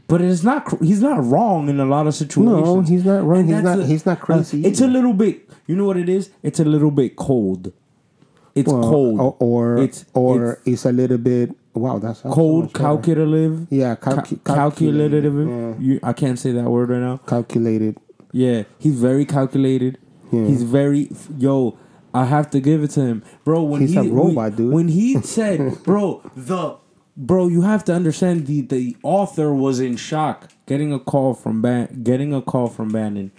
[0.07, 0.67] But it's not.
[0.81, 2.67] He's not wrong in a lot of situations.
[2.67, 3.39] No, he's not wrong.
[3.39, 5.49] And He's not- he's not uh, crazy it's a little bit.
[5.67, 6.29] You know what it is?
[6.43, 7.73] It's a little bit cold.
[8.53, 9.19] It's Well, cold.
[9.19, 11.55] or or it's or it's it's, a little bit.
[11.73, 13.67] Wow, that's so cold, much calculative.
[13.69, 15.33] Yeah, Ca- calcu- calculative.
[15.33, 17.17] calculated, You, I can't say that word right now.
[17.25, 17.97] calculated.
[18.31, 19.97] Yeah, he's very calculated.
[20.31, 20.45] Yeah.
[20.45, 21.77] He's very yo.
[22.13, 23.63] I have to give it to him, bro.
[23.63, 24.73] When He's he, a robot, when, dude.
[24.73, 26.77] When he said, "Bro, the
[27.17, 31.61] bro," you have to understand the the author was in shock, getting a call from
[31.61, 33.31] Ban, getting a call from Bannon,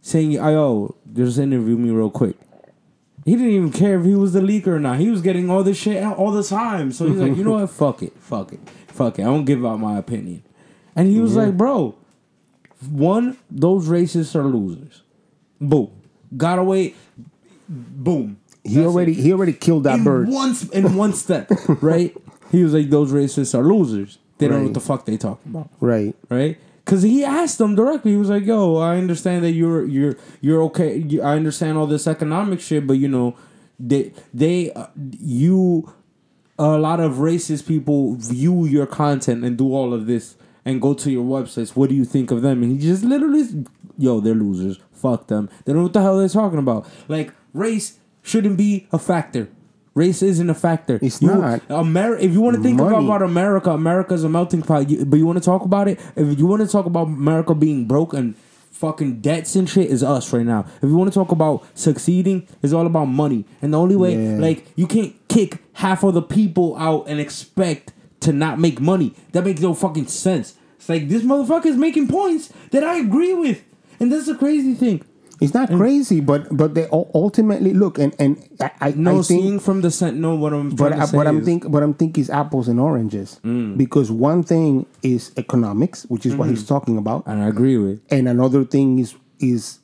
[0.00, 2.36] saying, "Yo, just interview me real quick."
[3.24, 4.98] He didn't even care if he was the leaker or not.
[4.98, 6.90] He was getting all this shit out all the time.
[6.90, 7.68] So he's like, you know what?
[7.82, 8.14] Fuck it.
[8.18, 8.60] Fuck it.
[8.88, 9.22] Fuck it.
[9.22, 10.42] I don't give out my opinion.
[10.96, 11.94] And he was like, bro,
[12.90, 15.02] one, those racists are losers.
[15.60, 15.90] Boom.
[16.34, 16.94] Got away.
[17.68, 18.38] Boom.
[18.64, 19.18] He That's already it.
[19.18, 20.28] he already killed that in bird.
[20.28, 21.50] Once in one step,
[21.82, 22.16] right?
[22.50, 24.18] He was like, those racists are losers.
[24.38, 26.14] They don't know what the fuck they talking about Right.
[26.30, 26.58] right?
[26.84, 28.12] Because he asked them directly.
[28.12, 31.20] He was like, "Yo, I understand that you're you're you're okay.
[31.20, 33.36] I understand all this economic shit, but you know,
[33.78, 34.86] they they uh,
[35.20, 35.92] you
[36.58, 40.94] a lot of racist people view your content and do all of this and go
[40.94, 41.76] to your websites.
[41.76, 43.44] What do you think of them?" And he just literally,
[43.98, 44.80] yo, they're losers.
[44.92, 45.48] Fuck them.
[45.64, 46.88] They don't know what the hell they're talking about.
[47.08, 49.48] Like race shouldn't be a factor.
[49.94, 50.98] Race isn't a factor.
[51.02, 51.62] It's You- not.
[51.68, 54.88] Amer- if you want to think about, about America, America's a melting pot.
[54.88, 55.98] You, but you want to talk about it?
[56.16, 58.34] If you want to talk about America being broke and
[58.70, 60.64] fucking debts and shit, is us right now.
[60.80, 63.44] If you want to talk about succeeding, it's all about money.
[63.60, 64.38] And the only way, Yeah.
[64.38, 69.14] like, you can't kick half of the people out and expect to not make money.
[69.32, 70.54] That makes no fucking sense.
[70.78, 73.62] It's like this motherfucker is making points that I agree with,
[73.98, 75.02] and that's the crazy thing.
[75.40, 79.24] It's not crazy, but but they ultimately look and and I, I, No, I think
[79.24, 80.18] seeing from the scent.
[80.18, 82.78] No, what I'm but I, but I'm is- think but I'm thinking is apples and
[82.78, 83.76] oranges Mm.
[83.78, 86.56] because one thing is economics, which is what Mm-hmm.
[86.56, 88.00] he's talking about, and I agree with.
[88.10, 89.78] and another thing is is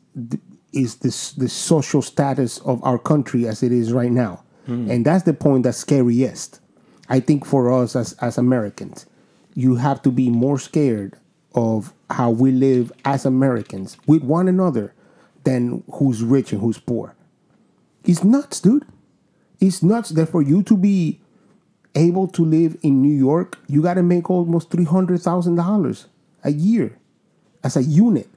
[0.72, 4.90] is this the social status of our country as it is right now, Mm.
[4.90, 6.61] and that's the point that's scariest.
[7.09, 9.07] I think for us as as Americans,
[9.54, 11.14] you have to be more scared
[11.54, 14.92] of how we live as Americans with one another
[15.47, 17.14] than who's rich and who's poor.
[18.05, 18.84] It's nuts, dude.
[19.61, 21.20] It's nuts that for you to be
[21.94, 26.07] able to live in New York, you got to make almost three hundred thousand dollars
[26.44, 26.99] a year
[27.64, 28.28] as a unit.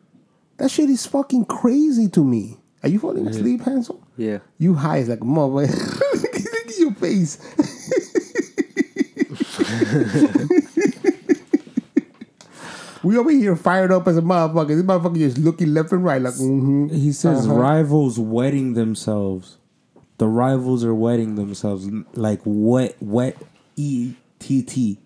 [0.57, 2.57] That shit is fucking crazy to me.
[2.83, 4.01] Are you falling asleep, Hansel?
[4.15, 4.39] Yeah.
[4.57, 5.67] You high as like mother.
[5.67, 7.37] Look at your face.
[13.03, 14.67] we over here fired up as a motherfucker.
[14.69, 16.87] This motherfucker just looking left and right like, mm-hmm.
[16.89, 17.55] He says Uh-huh.
[17.55, 19.57] rivals wedding themselves.
[20.17, 23.37] The rivals are wedding themselves like wet wet
[23.77, 24.97] e t t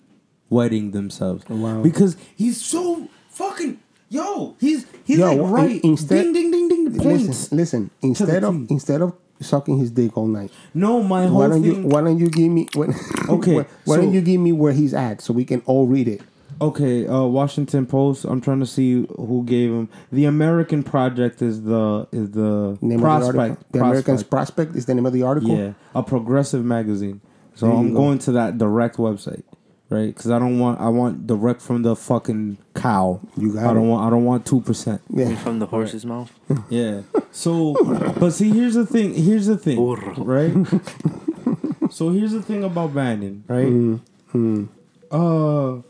[0.50, 1.44] wedding themselves.
[1.50, 1.82] Wow.
[1.84, 3.80] Because he's so fucking
[4.10, 4.56] yo.
[4.60, 5.82] He's he's Yo, like in- right.
[5.84, 7.52] instead- ding ding ding ding points.
[7.52, 7.92] Listen, listen.
[8.02, 8.68] Instead of T.
[8.72, 11.84] instead of sucking his dick all night, No, my whole why don't thing.
[11.84, 12.96] you why don't you give me when,
[13.30, 16.08] Okay, why, why don't you give me where he's at so we can all read
[16.08, 16.22] it?
[16.68, 18.24] Okay, uh, Washington Post.
[18.26, 21.42] I'm trying to see who gave him the American Project.
[21.42, 23.30] Is the is the Name prospect?
[23.30, 23.68] of the article.
[23.72, 25.58] The American's Prospect is the name of the article.
[25.58, 27.22] Yeah, a progressive magazine.
[27.56, 28.00] So There I'm go.
[28.00, 29.44] going to that direct website,
[29.90, 30.08] right?
[30.16, 33.20] Because I don't want I want direct from the fucking cow.
[33.36, 33.90] You got I don't it.
[33.90, 35.02] want I don't want two percent.
[35.10, 35.36] Yeah.
[35.36, 36.32] From the horse's mouth.
[36.70, 37.02] Yeah.
[37.32, 37.74] So,
[38.20, 39.14] but see, here's the thing.
[39.16, 39.80] Here's the thing,
[40.18, 40.54] right?
[41.92, 43.68] so here's the thing about Bannon, right?
[43.68, 44.66] Mm-hmm.
[45.12, 45.82] Uh,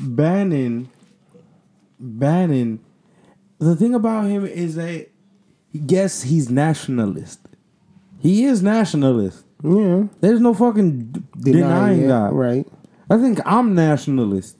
[0.00, 0.88] Bannon,
[1.98, 2.80] Bannon.
[3.58, 5.08] The thing about him is that,
[5.72, 7.40] yes, he's nationalist.
[8.20, 9.44] He is nationalist.
[9.62, 10.04] Yeah.
[10.20, 12.32] There's no fucking d- Denying denying that.
[12.32, 12.66] Right.
[13.10, 14.56] I think I'm nationalist,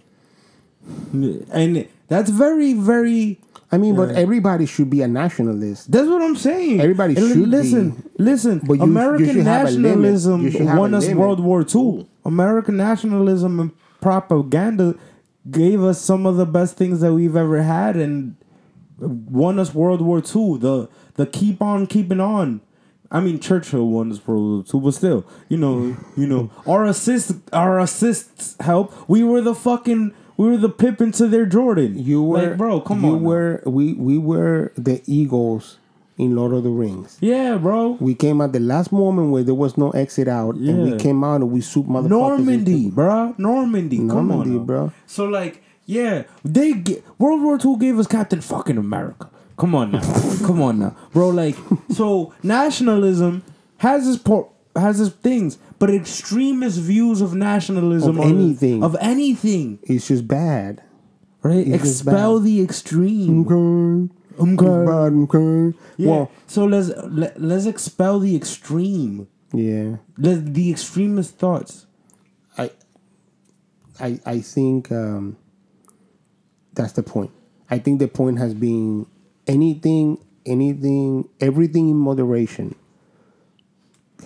[1.13, 3.41] and that's very, very.
[3.73, 5.91] I mean, but everybody should be a nationalist.
[5.91, 6.81] That's what I'm saying.
[6.81, 8.03] Everybody And should listen, be.
[8.25, 8.59] listen.
[8.61, 9.85] But you- you American should have a limit.
[10.13, 11.09] nationalism You have won us.
[11.09, 11.67] World War II.
[11.77, 12.07] Oh.
[12.25, 13.71] American nationalism and
[14.01, 14.95] propaganda
[15.51, 18.37] gave us some of the best things that we've ever had, and
[18.99, 20.59] won us World War II.
[20.59, 22.61] The the keep on keeping on.
[23.11, 26.85] I mean, Churchill won us World War II, but still, you know, you know, our
[26.85, 28.93] assist, our assists help.
[29.09, 31.97] We were the fucking, we were the Pippin to their Jordan.
[31.97, 32.81] You were, like, bro.
[32.81, 33.23] Come you on.
[33.23, 33.29] now.
[33.29, 35.79] were, we we were the Eagles
[36.17, 37.19] in Lord of the Rings.
[37.21, 37.97] Yeah, bro.
[38.01, 41.25] We came at the last moment where there was no exit out, and we came
[41.25, 42.09] out and we soup motherfuckers.
[42.09, 43.35] Normandy, bro.
[43.39, 43.99] Normandy.
[43.99, 44.93] Normandy, bro.
[45.07, 49.29] So like, yeah, they get World War II gave us Captain fucking America.
[49.57, 50.01] Come on now,
[50.47, 51.29] come on now, bro.
[51.29, 51.57] Like,
[51.91, 53.43] so nationalism
[53.79, 58.83] has its por- has its things, but extremist views of nationalism Of anything.
[58.83, 60.83] of anything, It's just bad.
[61.43, 61.67] right?
[61.67, 62.47] It's Expel bad.
[62.47, 63.47] the extreme.
[63.47, 64.13] Okay.
[64.39, 64.87] Okay.
[64.87, 65.77] Bad, okay.
[65.97, 66.11] Yeah.
[66.11, 69.97] Well, so let's let, let's expel the extreme, yeah.
[70.19, 71.87] let, the extremist thoughts.
[72.59, 72.71] I,
[74.01, 75.37] I, I think um,
[76.73, 77.31] that's the point.
[77.71, 79.07] I think the point has been
[79.47, 82.75] anything, anything, everything in moderation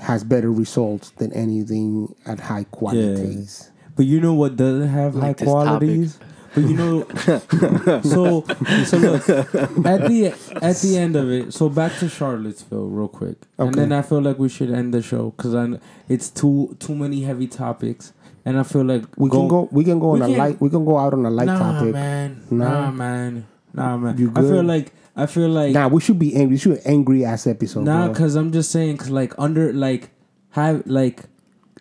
[0.01, 3.71] has better results than anything at high qualities.
[3.97, 6.19] But you know what doesn't have high Like this qualities?
[6.61, 7.07] But you know,
[8.03, 8.45] so
[8.85, 11.53] so look at the at the end of it.
[11.55, 13.81] So back to Charlottesville, real quick, and Okay.
[13.81, 15.79] then I feel like we should end the show because I
[16.09, 18.13] it's too too many heavy topics,
[18.45, 19.69] and I feel like We can go.
[19.71, 20.61] We can go on we a can- light.
[20.61, 21.93] We can go out on a light nah, topic.
[21.93, 22.69] man, Nah.
[22.87, 24.19] nah, man, nah, man.
[24.19, 24.67] You I feel good?
[24.67, 26.55] like I feel like Nah, we should be angry.
[26.55, 27.85] We should be angry ass episode.
[27.85, 28.15] Nah, bro.
[28.15, 30.11] cause I'm just saying, cause like under like
[30.51, 31.25] have like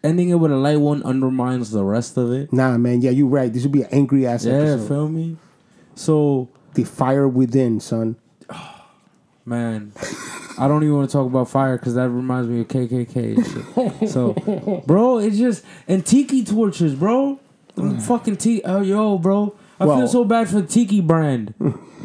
[0.04, 2.52] ending it with a light one undermines the rest of it.
[2.54, 3.02] Nah, man.
[3.02, 3.52] Yeah, you're right.
[3.52, 4.88] This would be an angry ass Yeah, episode.
[4.88, 5.38] feel me?
[5.96, 8.16] So The fire within, son.
[9.46, 9.92] man,
[10.60, 13.36] I don't even want to talk about fire because that reminds me of KKK
[14.02, 14.10] shit.
[14.10, 14.34] So,
[14.86, 17.40] bro, it's just and tiki torches, bro.
[17.76, 18.64] Them fucking tiki.
[18.64, 19.56] Oh, uh, yo, bro.
[19.80, 21.54] I Well- feel so bad for the tiki brand.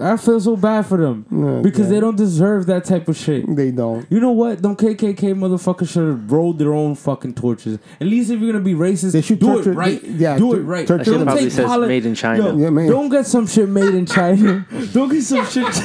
[0.00, 3.44] I feel so bad for them because they don't deserve that type of shit.
[3.54, 4.06] They don't.
[4.10, 4.62] You know what?
[4.62, 7.78] Them KKK motherfuckers should have rolled their own fucking torches.
[8.00, 10.02] At least if you're gonna be racist, They should do torture- it right.
[10.02, 10.86] they- yeah, do to- it right.
[10.86, 11.26] torture That shit them.
[11.26, 12.44] probably take says poli- made in China.
[12.48, 12.88] Yo, Yeah, man.
[12.88, 14.66] Don't get some shit made in China.
[14.92, 15.66] don't get some shit.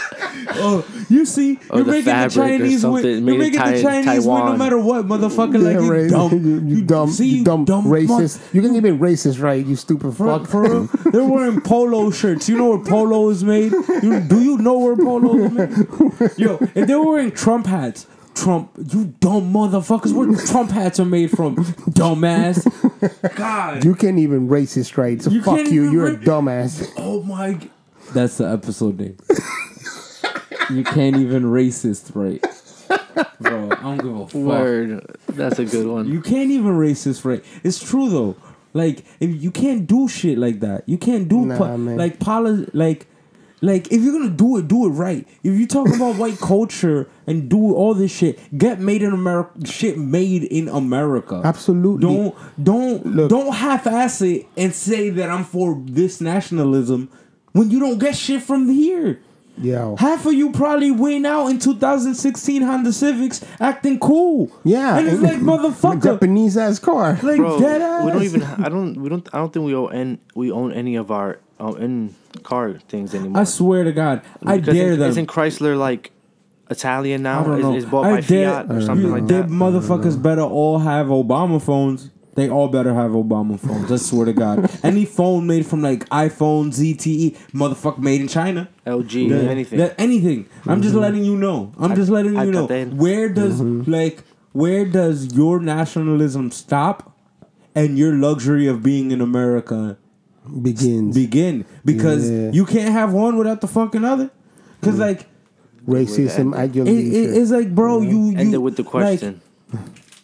[0.58, 2.80] oh, you see, Or you're the making the fabric or Chinese win.
[2.80, 4.58] something You're made in making Tai- the Chinese win no Taiwan.
[4.58, 5.54] matter what, motherfucker.
[5.54, 6.10] Yeah, like you right.
[6.10, 6.32] dumb,
[6.70, 8.38] you, you dumb, see, you dumb, dumb racist.
[8.39, 8.54] fuck.
[8.54, 9.66] You can even racist, right?
[9.66, 10.47] You stupid For, fuck.
[10.47, 12.49] for real, they're wearing polo shirts.
[12.49, 13.72] You know where polo is made?
[13.72, 16.38] You, do you know where polo is made?
[16.38, 21.30] Yo, if they're wearing Trump hats, Trump, you dumb motherfuckers, where Trump hats are made
[21.32, 22.66] from, dumbass.
[23.36, 23.84] God.
[23.84, 25.22] You can't even racist, right?
[25.22, 25.82] So You fuck can't you.
[25.84, 26.89] even You're a ra- dumbass.
[26.97, 27.54] Oh my.
[27.56, 27.70] g-
[28.14, 29.18] That's the episode name.
[30.76, 32.41] you can't even racist, right?
[33.39, 34.34] Bro, I don't give a fuck.
[34.36, 35.15] Word.
[35.30, 36.07] That's a good one.
[36.07, 37.43] You can't even racist, right?
[37.63, 38.36] It's true though.
[38.74, 42.67] Like if you can't do shit like that, you can't do Nah, po- like poli-
[42.74, 43.07] like
[43.61, 45.28] like if you're gonna do it, do it right.
[45.43, 49.65] If you talk about white culture and do all this shit, get made in America,
[49.65, 51.41] shit made in America.
[51.43, 52.01] Absolutely.
[52.07, 53.30] Don't don't Look.
[53.30, 57.09] don't half-ass it and say that I'm for this nationalism
[57.53, 59.22] when you don't get shit from here.
[59.62, 59.95] Yeah.
[59.99, 64.51] Half of you probably went out in 2016 Honda Civics acting cool.
[64.64, 64.97] Yeah.
[64.97, 66.03] and it's like motherfucker.
[66.03, 67.18] Japanese ass car.
[67.22, 68.05] Like Bro, dead ass.
[68.05, 68.43] we don't even.
[68.43, 68.95] I don't.
[68.95, 69.30] We don't.
[69.34, 69.93] I don't think we own.
[69.93, 73.41] En, we own any of our uh, in car things anymore.
[73.41, 75.09] I swear to God, I Because dare isn't, them.
[75.09, 76.12] Isn't Chrysler like
[76.70, 77.43] Italian I now?
[77.43, 77.76] don't know.
[77.76, 79.47] Is, is bought I by dare- Fiat or something you- like they that?
[79.49, 82.09] motherfuckers better all have Obama phones.
[82.36, 83.91] They all better have Obama phones.
[83.91, 84.71] I swear to God.
[84.84, 88.69] Any phone made from like iPhone, ZTE, motherfucker made in China.
[88.86, 89.79] LG, That- anything.
[89.79, 90.45] that- anything.
[90.65, 91.01] I'm just mm-hmm.
[91.01, 91.73] letting you know.
[91.77, 92.67] I'm just letting you know.
[92.67, 93.91] Where does mm-hmm.
[93.91, 94.23] like
[94.53, 97.17] where does your nationalism stop
[97.73, 99.97] and your luxury of being in America
[100.61, 101.15] Begins.
[101.15, 101.65] begin?
[101.86, 102.51] Because Yeah.
[102.51, 104.29] you can't have one without the fucking other.
[104.79, 104.99] Because mm.
[104.99, 105.27] like
[105.87, 107.16] Racism, it, ideology.
[107.16, 109.41] it, it's like, bro, you, you End it with the like, question.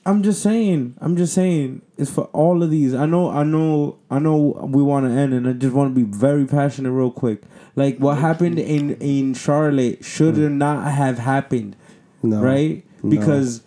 [0.08, 0.96] I'm just saying.
[1.02, 1.82] I'm just saying.
[1.98, 2.94] It's for all of these.
[2.94, 3.30] I know.
[3.30, 3.98] I know.
[4.10, 4.38] I know.
[4.38, 7.44] We want to end, and I just want to be very passionate, real quick.
[7.76, 8.22] Like what mm-hmm.
[8.22, 10.52] happened in in Charlotte should mm.
[10.52, 11.76] not have happened,
[12.24, 12.42] no.
[12.42, 12.86] right?
[13.04, 13.10] No.
[13.10, 13.62] Because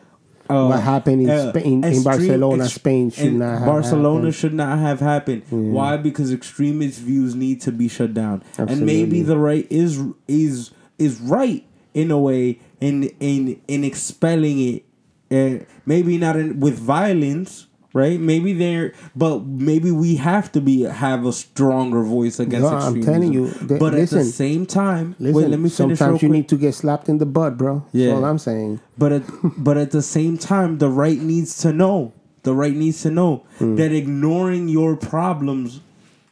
[0.50, 4.34] uh, What happened in uh, Spain- in Barcelona, Spain should not have Barcelona happened.
[4.34, 5.42] should not have happened.
[5.50, 5.96] Why?
[5.96, 11.20] Because extremist views need to be shut down, and maybe the right is is is
[11.20, 11.64] right
[11.94, 14.84] in a way in in in expelling it.
[15.30, 18.18] Uh, maybe not in, with violence, right?
[18.20, 23.00] Maybe there, but maybe we have to be have a stronger voice against No, I'm
[23.02, 25.98] telling you, th- but at the same time, Listen, wait, let me finish.
[25.98, 27.84] sometimes you need to get slapped in the butt, bro.
[27.92, 28.06] Yeah.
[28.08, 28.80] That's all I'm saying.
[28.98, 29.22] But at,
[29.56, 32.12] but at the same time, the right needs to know.
[32.42, 33.76] The right needs to know Hmm.
[33.76, 35.80] that ignoring your problems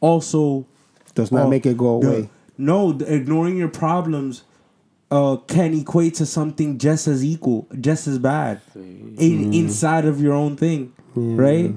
[0.01, 0.65] also
[1.15, 2.29] Does not oh, make it go the- away.
[2.57, 4.43] no, the- ignoring your problems
[5.11, 9.53] uh, can equate to something just as equal, just as bad, in, Hmm.
[9.53, 10.91] inside of your own thing.
[11.15, 11.75] right?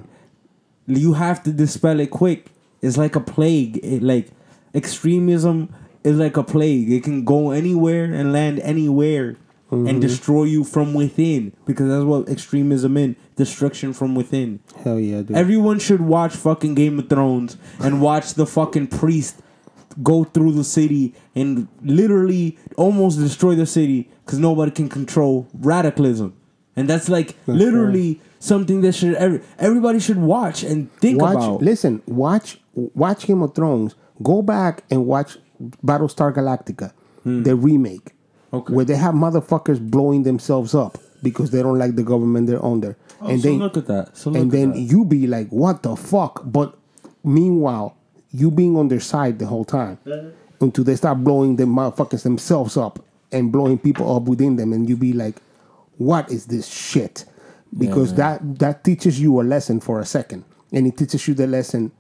[0.87, 2.51] You have to dispel it quick.
[2.83, 3.81] It's like a plague.
[3.83, 4.29] It, like
[4.75, 5.69] extremism
[6.05, 6.91] is like a plague.
[6.91, 9.37] It can go anywhere and land anywhere
[9.71, 14.61] and destroy you from within because that's what extremism is destruction from within.
[14.85, 15.35] Hell yeah, dude.
[15.35, 19.41] Everyone should watch fucking Game of Thrones and watch the fucking priest
[20.03, 26.35] go through the city and literally almost destroy the city because nobody can control radicalism.
[26.77, 31.63] And that's like literally something that should every, everybody should watch and think watch, about.
[31.63, 33.95] listen, watch, watch Game of Thrones.
[34.23, 35.37] Go back and watch
[35.85, 36.93] Battlestar Galactica,
[37.25, 38.13] the remake,
[38.51, 38.57] Hmm.
[38.57, 38.73] Okay.
[38.75, 42.97] where they have motherfuckers blowing themselves up because they don't like the government they're under,
[43.21, 44.17] Oh, and so then look at that.
[44.17, 44.79] So look and at then that.
[44.81, 46.75] you be like, "What the fuck?" But
[47.25, 47.97] meanwhile,
[48.33, 50.31] you being on their side the whole time uh-huh.
[50.61, 54.89] until they start blowing them motherfuckers themselves up and blowing people up within them, and
[54.89, 55.37] you be like,
[55.99, 57.25] "What is this shit?"
[57.77, 61.47] Because that that teaches you a lesson for a second, and it teaches you the
[61.47, 61.93] lesson.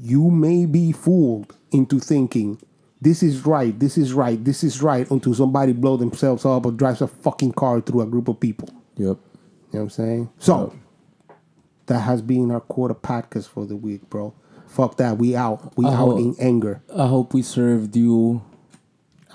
[0.00, 2.60] You may be fooled into thinking
[3.00, 6.72] this is right, this is right, this is right until somebody blow themselves up or
[6.72, 8.68] drives a fucking car through a group of people.
[8.96, 9.06] Yep.
[9.06, 9.16] You know
[9.70, 10.30] what I'm saying?
[10.38, 10.74] So
[11.86, 14.34] that has been our quarter podcast for the week, bro.
[14.68, 15.18] Fuck that.
[15.18, 15.76] We out.
[15.76, 16.16] We out Oh.
[16.18, 16.82] in anger.
[16.94, 18.42] I hope we served you.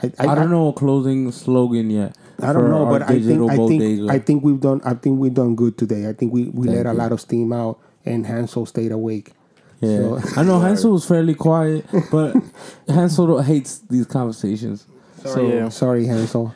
[0.02, 2.18] I, I, don't know a closing slogan yet.
[2.42, 4.08] I don't know, but I think I think bodega.
[4.10, 6.10] I think we've done I think we've done good today.
[6.10, 9.32] I think we, we Thank let a lot of steam out and Hansel stayed awake.
[9.80, 12.36] Yeah, So- I know Hansel was fairly quiet, but
[12.88, 14.88] Hansel hates these conversations.
[15.24, 15.70] so yeah.
[15.70, 16.54] Sorry, Hansel.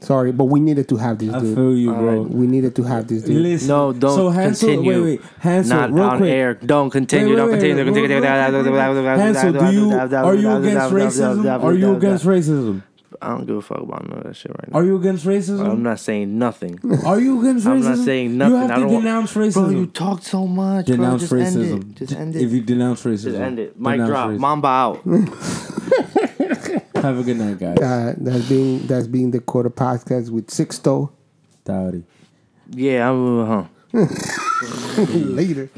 [0.00, 1.56] Sorry, but we needed to have this, I dude.
[1.56, 2.22] feel you, bro.
[2.22, 3.40] We needed to have this, dude.
[3.40, 5.02] Listen, No, don't so Hansel, continue.
[5.04, 6.30] Wait, wait, Hansel, Not real on quick.
[6.30, 6.54] air.
[6.54, 7.28] Don't continue.
[7.30, 7.76] Wait, don't wait, continue.
[7.76, 8.16] wait, Don't continue.
[8.18, 9.18] real- real quick.
[9.18, 11.62] Hansel, do you are you against racism?
[11.64, 12.82] Are you against racism?
[13.22, 14.78] I don't give a fuck about none of that shit right now.
[14.78, 15.60] Are you against racism?
[15.60, 15.80] I'm racism?
[15.80, 16.78] not saying nothing.
[17.06, 17.70] Are you against racism?
[17.70, 18.54] I'm not saying nothing.
[18.54, 19.72] You have I to don't want- denounce Bro, racism.
[19.72, 20.86] you talked so much.
[20.86, 21.38] denounce bro.
[21.40, 21.72] Just racism.
[21.72, 21.94] End it.
[21.96, 22.42] Just end it.
[22.42, 23.80] If you denounce racism, Just end it.
[23.80, 24.30] Mic denounce drop.
[24.30, 24.38] racism.
[24.38, 25.00] Mamba out.
[27.02, 27.78] Have a good night, guys.
[27.78, 31.10] Uh, that's being that's being the quarter podcast with Sixto.
[31.64, 32.04] Dowdy.
[32.70, 33.40] yeah, I'm.
[33.40, 35.04] Uh, huh.
[35.12, 35.70] Later.